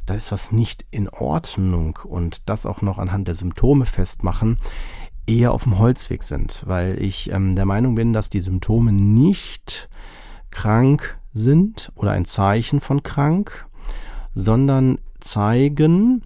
da 0.06 0.14
ist 0.14 0.32
was 0.32 0.52
nicht 0.52 0.86
in 0.90 1.08
Ordnung 1.08 1.98
und 2.04 2.48
das 2.48 2.64
auch 2.64 2.80
noch 2.80 2.98
anhand 2.98 3.28
der 3.28 3.34
Symptome 3.34 3.86
festmachen, 3.86 4.58
eher 5.26 5.52
auf 5.52 5.64
dem 5.64 5.78
Holzweg 5.78 6.22
sind, 6.22 6.62
weil 6.66 7.00
ich 7.02 7.30
ähm, 7.32 7.54
der 7.54 7.64
Meinung 7.64 7.94
bin, 7.94 8.12
dass 8.12 8.30
die 8.30 8.40
Symptome 8.40 8.92
nicht 8.92 9.88
krank 10.50 11.18
sind 11.32 11.92
oder 11.96 12.12
ein 12.12 12.24
Zeichen 12.24 12.80
von 12.80 13.02
krank, 13.02 13.66
sondern 14.34 14.98
zeigen, 15.20 16.22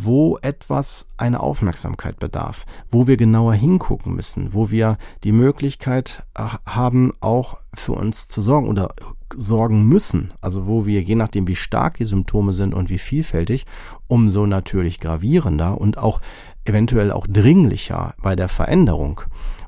wo 0.00 0.38
etwas 0.42 1.10
eine 1.16 1.40
Aufmerksamkeit 1.40 2.18
bedarf, 2.18 2.64
wo 2.90 3.06
wir 3.06 3.16
genauer 3.16 3.54
hingucken 3.54 4.14
müssen, 4.14 4.54
wo 4.54 4.70
wir 4.70 4.98
die 5.24 5.32
Möglichkeit 5.32 6.24
äh, 6.34 6.44
haben, 6.66 7.12
auch 7.20 7.60
für 7.74 7.92
uns 7.92 8.28
zu 8.28 8.40
sorgen 8.40 8.68
oder 8.68 8.94
sorgen 9.36 9.84
müssen, 9.84 10.32
also 10.40 10.66
wo 10.66 10.86
wir, 10.86 11.02
je 11.02 11.14
nachdem 11.14 11.48
wie 11.48 11.56
stark 11.56 11.98
die 11.98 12.04
Symptome 12.04 12.52
sind 12.52 12.74
und 12.74 12.90
wie 12.90 12.98
vielfältig, 12.98 13.66
umso 14.06 14.46
natürlich 14.46 15.00
gravierender 15.00 15.78
und 15.78 15.98
auch 15.98 16.20
eventuell 16.64 17.10
auch 17.10 17.26
dringlicher 17.26 18.14
bei 18.22 18.36
der 18.36 18.48
Veränderung, 18.48 19.20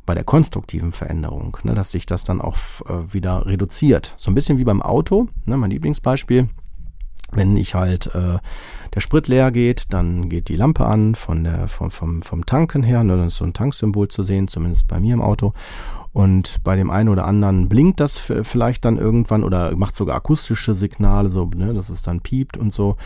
bei 0.07 0.15
der 0.15 0.25
konstruktiven 0.25 0.93
Veränderung, 0.93 1.57
ne, 1.63 1.75
dass 1.75 1.91
sich 1.91 2.07
das 2.07 2.25
dann 2.25 2.41
auch 2.41 2.57
äh, 2.87 3.13
wieder 3.13 3.47
reduziert. 3.47 4.15
So 4.17 4.31
ein 4.31 4.35
bisschen 4.35 4.59
wie 4.59 4.65
beim 4.65 4.83
Auto, 4.83 5.29
ne, 5.45 5.57
mein 5.57 5.71
Lieblingsbeispiel 5.71 6.49
wenn 7.33 7.57
ich 7.57 7.75
halt 7.75 8.15
äh, 8.15 8.39
der 8.95 9.01
Sprit 9.01 9.29
leer 9.29 9.51
geht, 9.51 9.93
dann 9.93 10.29
geht 10.29 10.49
die 10.49 10.57
Lampe 10.57 10.85
an 10.87 11.15
von 11.15 11.45
der, 11.45 11.69
vom, 11.69 11.91
vom, 11.91 12.23
vom 12.23 12.47
Tanken 12.47 12.83
her. 12.83 13.05
Ne, 13.05 13.17
dann 13.17 13.29
ist 13.29 13.37
so 13.37 13.45
ein 13.45 13.53
Tanksymbol 13.53 14.09
zu 14.09 14.23
sehen, 14.23 14.49
zumindest 14.49 14.89
bei 14.89 15.01
mir 15.01 15.15
im 15.15 15.23
Auto. 15.23 15.53
Und 16.13 16.65
bei 16.65 16.75
dem 16.75 16.91
einen 16.91 17.09
oder 17.09 17.25
anderen 17.25 17.69
blinkt 17.69 18.01
das 18.01 18.19
vielleicht 18.19 18.85
dann 18.85 18.97
irgendwann 18.97 19.45
oder 19.45 19.77
macht 19.77 19.95
sogar 19.95 20.17
akustische 20.17 20.75
Signale, 20.75 21.29
so, 21.29 21.49
ne, 21.55 21.73
dass 21.73 21.89
es 21.89 22.03
dann 22.03 22.21
piept 22.21 22.57
und 22.57 22.73
so. 22.73 22.97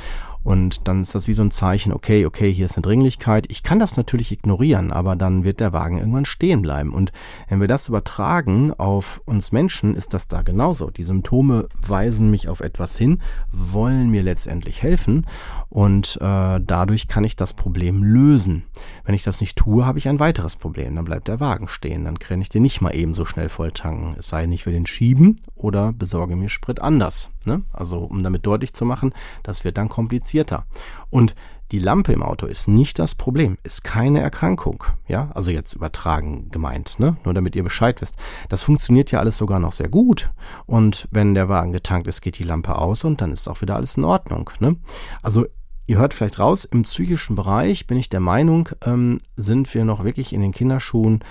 Und 0.45 0.87
dann 0.87 1.03
ist 1.03 1.15
das 1.15 1.27
wie 1.27 1.35
so 1.35 1.43
ein 1.43 1.51
Zeichen, 1.51 1.93
okay, 1.93 2.27
okay, 2.27 2.53
hier 2.53 2.67
ist 2.67 2.77
eine 2.77 2.83
Dringlichkeit. 2.83 3.51
Ich 3.51 3.63
kann 3.63 3.79
das 3.79 3.97
natürlich 3.97 4.31
ignorieren, 4.31 4.93
aber 4.93 5.17
dann 5.17 5.43
wird 5.43 5.59
der 5.59 5.73
Wagen 5.73 5.99
irgendwann 5.99 6.27
stehen 6.27 6.63
bleiben. 6.63 6.93
Und 6.93 7.13
wenn 7.49 7.61
wir 7.61 7.69
das 7.69 7.89
übertragen 7.89 8.73
auf 8.75 9.23
uns 9.25 9.53
Menschen, 9.53 9.97
ist 9.97 10.15
das 10.15 10.29
da 10.29 10.43
genauso. 10.43 10.91
Die 10.91 11.03
Symptome 11.03 11.69
weisen 11.81 12.31
mich 12.31 12.49
auf 12.49 12.61
etwas 12.61 12.97
hin, 12.99 13.21
wollen 13.51 14.11
mir 14.11 14.23
letztendlich 14.23 14.83
helfen 14.83 15.27
und 15.71 16.19
äh, 16.21 16.61
dadurch 16.61 17.09
kann 17.09 17.25
ich 17.25 17.37
das 17.37 17.55
Problem 17.55 18.05
lösen. 18.05 18.65
Wenn 19.05 19.15
ich 19.15 19.25
das 19.25 19.41
nicht 19.41 19.57
tue, 19.57 19.87
habe 19.87 19.99
ich 19.99 20.09
ein 20.09 20.21
weiteres 20.21 20.57
Problem. 20.57 20.95
Dann 20.95 21.05
bleibt 21.05 21.29
der 21.29 21.41
Wagen 21.41 21.69
stehen. 21.69 22.05
Dann 22.05 22.19
kann 22.19 22.41
ich 22.41 22.49
den 22.49 22.63
nicht 22.63 22.81
mal 22.81 22.95
eben 22.95 23.15
so 23.15 23.25
schnell 23.25 23.49
voll 23.49 23.73
tanken. 23.73 24.15
Es 24.19 24.29
sei 24.29 24.43
denn, 24.43 24.53
ich 24.53 24.67
will 24.67 24.75
den 24.75 24.87
schieben 24.87 25.41
oder 25.55 25.93
besorge 25.93 26.37
mir 26.37 26.49
Sprit 26.49 26.81
anders. 26.81 27.31
Ne? 27.47 27.63
Also 27.73 27.99
um 27.99 28.23
damit 28.23 28.47
deutlich 28.47 28.73
zu 28.73 28.85
machen, 28.85 29.13
das 29.43 29.65
wird 29.65 29.79
dann 29.79 29.89
komplizierter. 30.35 30.67
Und 31.11 31.35
die 31.73 31.79
Lampe 31.79 32.13
im 32.13 32.23
Auto 32.23 32.47
ist 32.47 32.69
nicht 32.69 32.99
das 32.99 33.15
Problem, 33.15 33.57
ist 33.63 33.85
keine 33.85 34.21
Erkrankung. 34.21 34.85
Ja, 35.09 35.31
also 35.35 35.51
jetzt 35.51 35.75
übertragen 35.75 36.51
gemeint, 36.51 36.99
ne? 36.99 37.17
Nur 37.25 37.35
damit 37.35 37.57
ihr 37.57 37.65
Bescheid 37.65 38.01
wisst. 38.01 38.17
Das 38.49 38.63
funktioniert 38.63 39.11
ja 39.11 39.19
alles 39.19 39.39
sogar 39.39 39.59
noch 39.59 39.73
sehr 39.73 39.89
gut. 39.89 40.31
Und 40.67 41.09
wenn 41.11 41.35
der 41.35 41.49
Wagen 41.49 41.73
getankt 41.73 42.07
ist, 42.07 42.21
geht 42.21 42.39
die 42.39 42.45
Lampe 42.45 42.77
aus 42.77 43.05
und 43.05 43.21
dann 43.21 43.33
ist 43.33 43.49
auch 43.49 43.61
wieder 43.63 43.77
alles 43.77 43.97
in 43.97 44.05
Ordnung. 44.05 44.51
Ne? 44.61 44.77
Also 45.23 45.47
Ihr 45.87 45.99
hört 45.99 46.15
vielleicht 46.15 46.39
raus, 46.39 46.65
im 46.65 46.81
psychischen 46.81 47.37
Bereich 47.37 47.87
bin 47.87 47.99
ich 47.99 48.09
der 48.09 48.21
Meinung, 48.21 48.71
ähm, 48.87 49.19
sind 49.37 49.75
wir 49.75 49.85
noch 49.85 50.03
wirklich 50.03 50.33
in 50.33 50.41
den 50.41 50.51
Kinderschuhen 50.51 51.23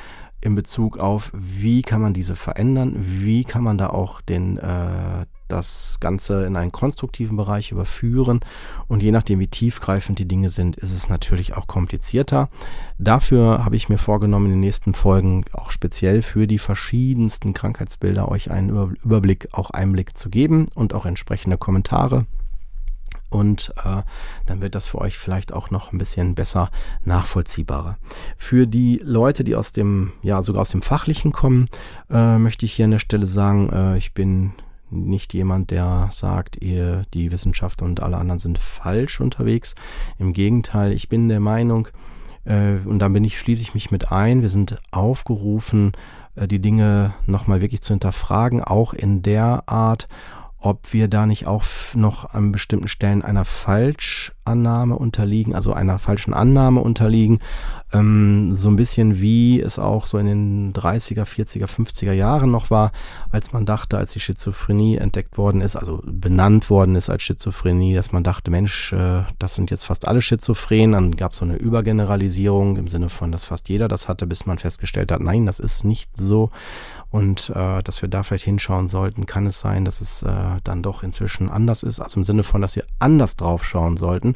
in 0.42 0.54
Bezug 0.54 1.00
auf, 1.00 1.32
wie 1.34 1.82
kann 1.82 2.04
man 2.04 2.14
diese 2.14 2.36
verändern, 2.36 2.94
wie 3.00 3.46
kann 3.46 3.64
man 3.64 3.80
da 3.80 3.88
auch 3.90 4.22
den, 4.22 4.60
äh, 4.60 5.26
das 5.54 6.00
Ganze 6.00 6.46
in 6.46 6.56
einen 6.56 6.72
konstruktiven 6.72 7.38
Bereich 7.38 7.72
überführen. 7.72 8.42
Und 8.88 9.04
je 9.04 9.12
nachdem, 9.12 9.40
wie 9.40 9.48
tiefgreifend 9.48 10.20
die 10.20 10.28
Dinge 10.28 10.50
sind, 10.50 10.76
ist 10.76 10.92
es 10.92 11.10
natürlich 11.10 11.56
auch 11.56 11.68
komplizierter. 11.68 12.50
Dafür 12.98 13.64
habe 13.64 13.76
ich 13.76 13.90
mir 13.90 13.98
vorgenommen, 13.98 14.48
in 14.48 14.52
den 14.54 14.60
nächsten 14.60 14.94
Folgen 14.94 15.46
auch 15.54 15.72
speziell 15.72 16.22
für 16.22 16.48
die 16.48 16.60
verschiedensten 16.60 17.54
Krankheitsbilder 17.54 18.30
euch 18.30 18.52
einen 18.52 18.70
Überblick, 19.04 19.50
auch 19.52 19.70
Einblick 19.70 20.18
zu 20.18 20.30
geben 20.30 20.68
und 20.76 20.94
auch 20.94 21.06
entsprechende 21.06 21.58
Kommentare 21.58 22.26
und 23.34 23.74
äh, 23.84 24.04
dann 24.46 24.62
wird 24.62 24.76
das 24.76 24.88
für 24.88 25.00
euch 25.00 25.18
vielleicht 25.18 25.54
auch 25.54 25.72
noch 25.72 25.92
ein 25.92 25.98
bisschen 25.98 26.36
besser 26.36 26.70
nachvollziehbarer. 27.04 27.98
Für 28.38 28.68
die 28.68 29.02
Leute, 29.04 29.44
die 29.44 29.56
aus 29.56 29.74
dem, 29.74 30.14
ja, 30.22 30.42
sogar 30.42 30.62
aus 30.62 30.70
dem 30.70 30.82
Fachlichen 30.82 31.32
kommen, 31.32 31.68
äh, 32.10 32.38
möchte 32.38 32.66
ich 32.66 32.74
hier 32.74 32.86
an 32.86 32.92
der 32.92 33.00
Stelle 33.00 33.26
sagen, 33.26 33.70
äh, 33.72 33.98
ich 33.98 34.14
bin 34.14 34.54
nicht 34.94 35.34
jemand, 35.34 35.72
der 35.72 36.10
sagt, 36.12 36.62
ihr, 36.62 37.04
die 37.14 37.32
Wissenschaft 37.32 37.82
und 37.82 38.02
alle 38.02 38.18
anderen 38.18 38.40
sind 38.40 38.58
falsch 38.58 39.20
unterwegs. 39.20 39.76
Im 40.20 40.34
Gegenteil, 40.34 40.92
ich 40.92 41.10
bin 41.10 41.30
der 41.30 41.40
Meinung, 41.40 41.88
äh, 42.46 42.78
und 42.86 43.00
da 43.00 43.08
bin 43.10 43.24
ich, 43.24 43.40
schließe 43.40 43.62
ich 43.62 43.74
mich 43.74 43.92
mit 43.92 44.12
ein, 44.12 44.42
wir 44.42 44.50
sind 44.50 44.80
aufgerufen, 44.92 45.94
äh, 46.36 46.48
die 46.48 46.62
Dinge 46.62 47.14
nochmal 47.26 47.62
wirklich 47.62 47.82
zu 47.82 47.94
hinterfragen, 47.94 48.62
auch 48.64 48.94
in 48.94 49.22
der 49.22 49.64
Art, 49.68 50.08
ob 50.60 50.94
wir 50.94 51.08
da 51.08 51.26
nicht 51.26 51.46
auch 51.46 51.64
noch 51.94 52.34
an 52.34 52.52
bestimmten 52.52 52.88
Stellen 52.88 53.22
einer 53.22 53.46
Falschannahme 54.46 54.96
unterliegen, 54.98 55.56
also 55.56 55.74
einer 55.74 56.00
falschen 56.00 56.34
Annahme 56.34 56.82
unterliegen, 56.82 57.40
ähm, 57.94 58.56
so 58.56 58.70
ein 58.70 58.76
bisschen 58.76 59.22
wie 59.22 59.62
es 59.62 59.80
auch 59.80 60.08
so 60.08 60.18
in 60.18 60.26
den 60.26 60.74
30er, 60.74 61.26
40er, 61.26 61.68
50er 61.68 62.12
Jahren 62.12 62.52
noch 62.52 62.70
war, 62.70 62.92
als 63.32 63.54
man 63.54 63.66
dachte, 63.66 63.98
als 63.98 64.14
die 64.14 64.20
Schizophrenie 64.20 64.98
entdeckt 64.98 65.38
worden 65.38 65.62
ist, 65.62 65.76
also 65.76 66.02
benannt 66.06 66.70
worden 66.70 66.96
ist 66.96 67.10
als 67.10 67.24
Schizophrenie, 67.24 67.94
dass 67.94 68.12
man 68.12 68.24
dachte, 68.24 68.52
Mensch, 68.52 68.94
äh, 68.94 69.24
das 69.40 69.56
sind 69.56 69.72
jetzt 69.72 69.86
fast 69.86 70.08
alle 70.08 70.22
Schizophren, 70.22 70.92
dann 70.94 71.16
gab 71.16 71.32
es 71.32 71.38
so 71.38 71.46
eine 71.46 71.56
Übergeneralisierung 71.56 72.78
im 72.78 72.88
Sinne 72.88 73.10
von, 73.10 73.32
dass 73.32 73.46
fast 73.46 73.70
jeder 73.70 73.88
das 73.88 74.08
hatte, 74.08 74.28
bis 74.28 74.46
man 74.46 74.58
festgestellt 74.58 75.12
hat, 75.12 75.22
nein, 75.22 75.46
das 75.46 75.60
ist 75.60 75.84
nicht 75.86 76.10
so. 76.18 76.50
Und 77.14 77.52
äh, 77.56 77.84
dass 77.84 78.02
wir 78.02 78.10
da 78.10 78.24
vielleicht 78.24 78.46
hinschauen 78.46 78.88
sollten, 78.88 79.28
kann 79.28 79.46
es 79.46 79.60
sein, 79.60 79.86
dass 79.86 80.02
es 80.02 80.24
äh, 80.24 80.34
dann 80.64 80.82
doch 80.82 81.04
inzwischen 81.04 81.48
anders 81.48 81.84
ist, 81.84 82.00
also 82.00 82.20
im 82.20 82.24
Sinne 82.24 82.42
von, 82.42 82.60
dass 82.60 82.76
wir 82.76 82.86
anders 82.98 83.36
drauf 83.36 83.64
schauen 83.64 83.98
sollten. 83.98 84.33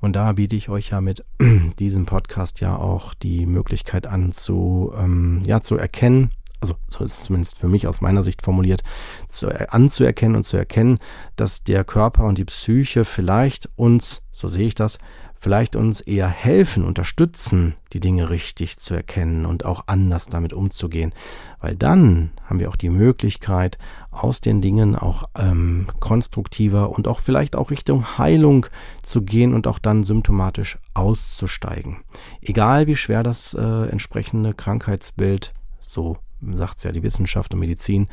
Und 0.00 0.14
da 0.14 0.32
biete 0.32 0.54
ich 0.54 0.68
euch 0.68 0.90
ja 0.90 1.00
mit 1.00 1.24
diesem 1.78 2.06
Podcast 2.06 2.60
ja 2.60 2.76
auch 2.76 3.14
die 3.14 3.46
Möglichkeit 3.46 4.06
an 4.06 4.32
zu, 4.32 4.92
ähm, 4.96 5.42
ja, 5.44 5.60
zu 5.60 5.76
erkennen, 5.76 6.30
also 6.60 6.74
so 6.88 7.04
ist 7.04 7.18
es 7.18 7.24
zumindest 7.24 7.58
für 7.58 7.68
mich 7.68 7.86
aus 7.86 8.00
meiner 8.00 8.22
Sicht 8.22 8.42
formuliert, 8.42 8.82
zu, 9.28 9.48
äh, 9.48 9.66
anzuerkennen 9.68 10.36
und 10.36 10.44
zu 10.44 10.56
erkennen, 10.56 10.98
dass 11.36 11.62
der 11.62 11.84
Körper 11.84 12.24
und 12.24 12.38
die 12.38 12.44
Psyche 12.44 13.04
vielleicht 13.04 13.68
uns, 13.76 14.22
so 14.32 14.48
sehe 14.48 14.66
ich 14.66 14.74
das, 14.74 14.98
vielleicht 15.40 15.76
uns 15.76 16.00
eher 16.00 16.26
helfen, 16.26 16.84
unterstützen, 16.84 17.74
die 17.92 18.00
Dinge 18.00 18.28
richtig 18.28 18.78
zu 18.78 18.94
erkennen 18.94 19.46
und 19.46 19.64
auch 19.64 19.84
anders 19.86 20.26
damit 20.26 20.52
umzugehen. 20.52 21.14
Weil 21.60 21.76
dann 21.76 22.32
haben 22.44 22.58
wir 22.58 22.68
auch 22.68 22.76
die 22.76 22.90
Möglichkeit, 22.90 23.78
aus 24.10 24.40
den 24.40 24.60
Dingen 24.60 24.96
auch 24.96 25.24
ähm, 25.38 25.86
konstruktiver 26.00 26.90
und 26.90 27.06
auch 27.06 27.20
vielleicht 27.20 27.54
auch 27.54 27.70
Richtung 27.70 28.18
Heilung 28.18 28.66
zu 29.02 29.22
gehen 29.22 29.54
und 29.54 29.68
auch 29.68 29.78
dann 29.78 30.02
symptomatisch 30.02 30.78
auszusteigen. 30.94 31.98
Egal 32.40 32.88
wie 32.88 32.96
schwer 32.96 33.22
das 33.22 33.54
äh, 33.54 33.88
entsprechende 33.88 34.54
Krankheitsbild, 34.54 35.54
so 35.78 36.18
sagt 36.52 36.78
es 36.78 36.84
ja 36.84 36.92
die 36.92 37.02
Wissenschaft 37.02 37.54
und 37.54 37.60
Medizin, 37.60 38.08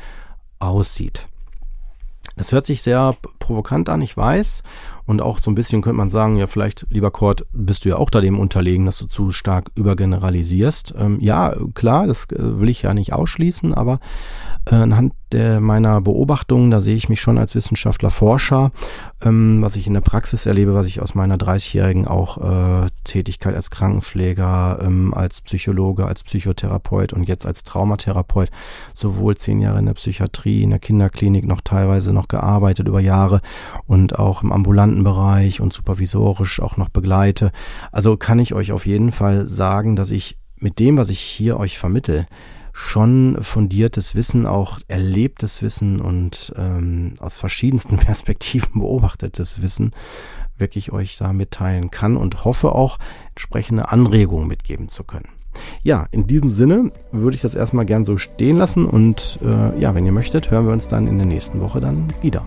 aussieht. 0.58 1.28
Das 2.36 2.52
hört 2.52 2.66
sich 2.66 2.82
sehr 2.82 3.16
provokant 3.38 3.88
an, 3.88 4.02
ich 4.02 4.16
weiß. 4.16 4.62
Und 5.06 5.22
auch 5.22 5.38
so 5.38 5.50
ein 5.50 5.54
bisschen 5.54 5.82
könnte 5.82 5.96
man 5.96 6.10
sagen, 6.10 6.36
ja, 6.36 6.46
vielleicht, 6.46 6.86
lieber 6.90 7.12
Kurt, 7.12 7.46
bist 7.52 7.84
du 7.84 7.90
ja 7.90 7.96
auch 7.96 8.10
da 8.10 8.20
dem 8.20 8.38
unterlegen, 8.38 8.86
dass 8.86 8.98
du 8.98 9.06
zu 9.06 9.30
stark 9.30 9.70
übergeneralisierst. 9.76 10.94
Ähm, 10.98 11.18
ja, 11.20 11.54
klar, 11.74 12.08
das 12.08 12.24
äh, 12.30 12.60
will 12.60 12.68
ich 12.68 12.82
ja 12.82 12.92
nicht 12.92 13.12
ausschließen, 13.12 13.72
aber 13.72 14.00
äh, 14.68 14.74
anhand 14.74 15.12
der, 15.32 15.60
meiner 15.60 16.00
Beobachtungen, 16.00 16.70
da 16.70 16.80
sehe 16.80 16.96
ich 16.96 17.08
mich 17.08 17.20
schon 17.20 17.38
als 17.38 17.54
Wissenschaftler, 17.54 18.10
Forscher, 18.10 18.72
ähm, 19.22 19.62
was 19.62 19.76
ich 19.76 19.86
in 19.86 19.94
der 19.94 20.00
Praxis 20.00 20.46
erlebe, 20.46 20.74
was 20.74 20.86
ich 20.86 21.00
aus 21.00 21.14
meiner 21.14 21.36
30-jährigen 21.36 22.06
auch 22.06 22.38
äh, 22.38 22.86
Tätigkeit 23.04 23.54
als 23.54 23.70
Krankenpfleger, 23.70 24.78
ähm, 24.82 25.14
als 25.14 25.40
Psychologe, 25.40 26.06
als 26.06 26.24
Psychotherapeut 26.24 27.12
und 27.12 27.28
jetzt 27.28 27.46
als 27.46 27.62
Traumatherapeut, 27.62 28.50
sowohl 28.94 29.36
zehn 29.36 29.60
Jahre 29.60 29.78
in 29.78 29.86
der 29.86 29.94
Psychiatrie, 29.94 30.62
in 30.62 30.70
der 30.70 30.78
Kinderklinik 30.80 31.46
noch 31.46 31.60
teilweise 31.60 32.12
noch 32.26 32.28
gearbeitet 32.28 32.88
über 32.88 33.00
Jahre 33.00 33.40
und 33.86 34.18
auch 34.18 34.42
im 34.42 34.52
ambulanten 34.52 35.04
Bereich 35.04 35.60
und 35.60 35.72
supervisorisch 35.72 36.60
auch 36.60 36.76
noch 36.76 36.88
begleite. 36.88 37.52
Also 37.92 38.16
kann 38.16 38.38
ich 38.38 38.54
euch 38.54 38.72
auf 38.72 38.86
jeden 38.86 39.12
Fall 39.12 39.46
sagen, 39.46 39.96
dass 39.96 40.10
ich 40.10 40.38
mit 40.58 40.78
dem, 40.78 40.96
was 40.96 41.10
ich 41.10 41.20
hier 41.20 41.58
euch 41.58 41.78
vermittel, 41.78 42.26
schon 42.72 43.38
fundiertes 43.40 44.14
Wissen, 44.14 44.46
auch 44.46 44.78
erlebtes 44.86 45.62
Wissen 45.62 46.00
und 46.00 46.52
ähm, 46.56 47.14
aus 47.20 47.38
verschiedensten 47.38 47.96
Perspektiven 47.96 48.80
beobachtetes 48.80 49.62
Wissen 49.62 49.92
wirklich 50.58 50.92
euch 50.92 51.16
da 51.18 51.32
mitteilen 51.32 51.90
kann 51.90 52.16
und 52.16 52.44
hoffe 52.44 52.72
auch 52.72 52.98
entsprechende 53.30 53.90
Anregungen 53.90 54.48
mitgeben 54.48 54.88
zu 54.88 55.04
können. 55.04 55.28
Ja, 55.82 56.06
in 56.10 56.26
diesem 56.26 56.48
Sinne 56.48 56.92
würde 57.12 57.34
ich 57.34 57.42
das 57.42 57.54
erstmal 57.54 57.86
gern 57.86 58.04
so 58.04 58.18
stehen 58.18 58.56
lassen 58.56 58.84
und 58.84 59.38
äh, 59.42 59.78
ja, 59.80 59.94
wenn 59.94 60.04
ihr 60.06 60.12
möchtet, 60.12 60.50
hören 60.50 60.66
wir 60.66 60.72
uns 60.72 60.88
dann 60.88 61.06
in 61.06 61.18
der 61.18 61.26
nächsten 61.26 61.60
Woche 61.60 61.80
dann 61.80 62.06
wieder. 62.22 62.44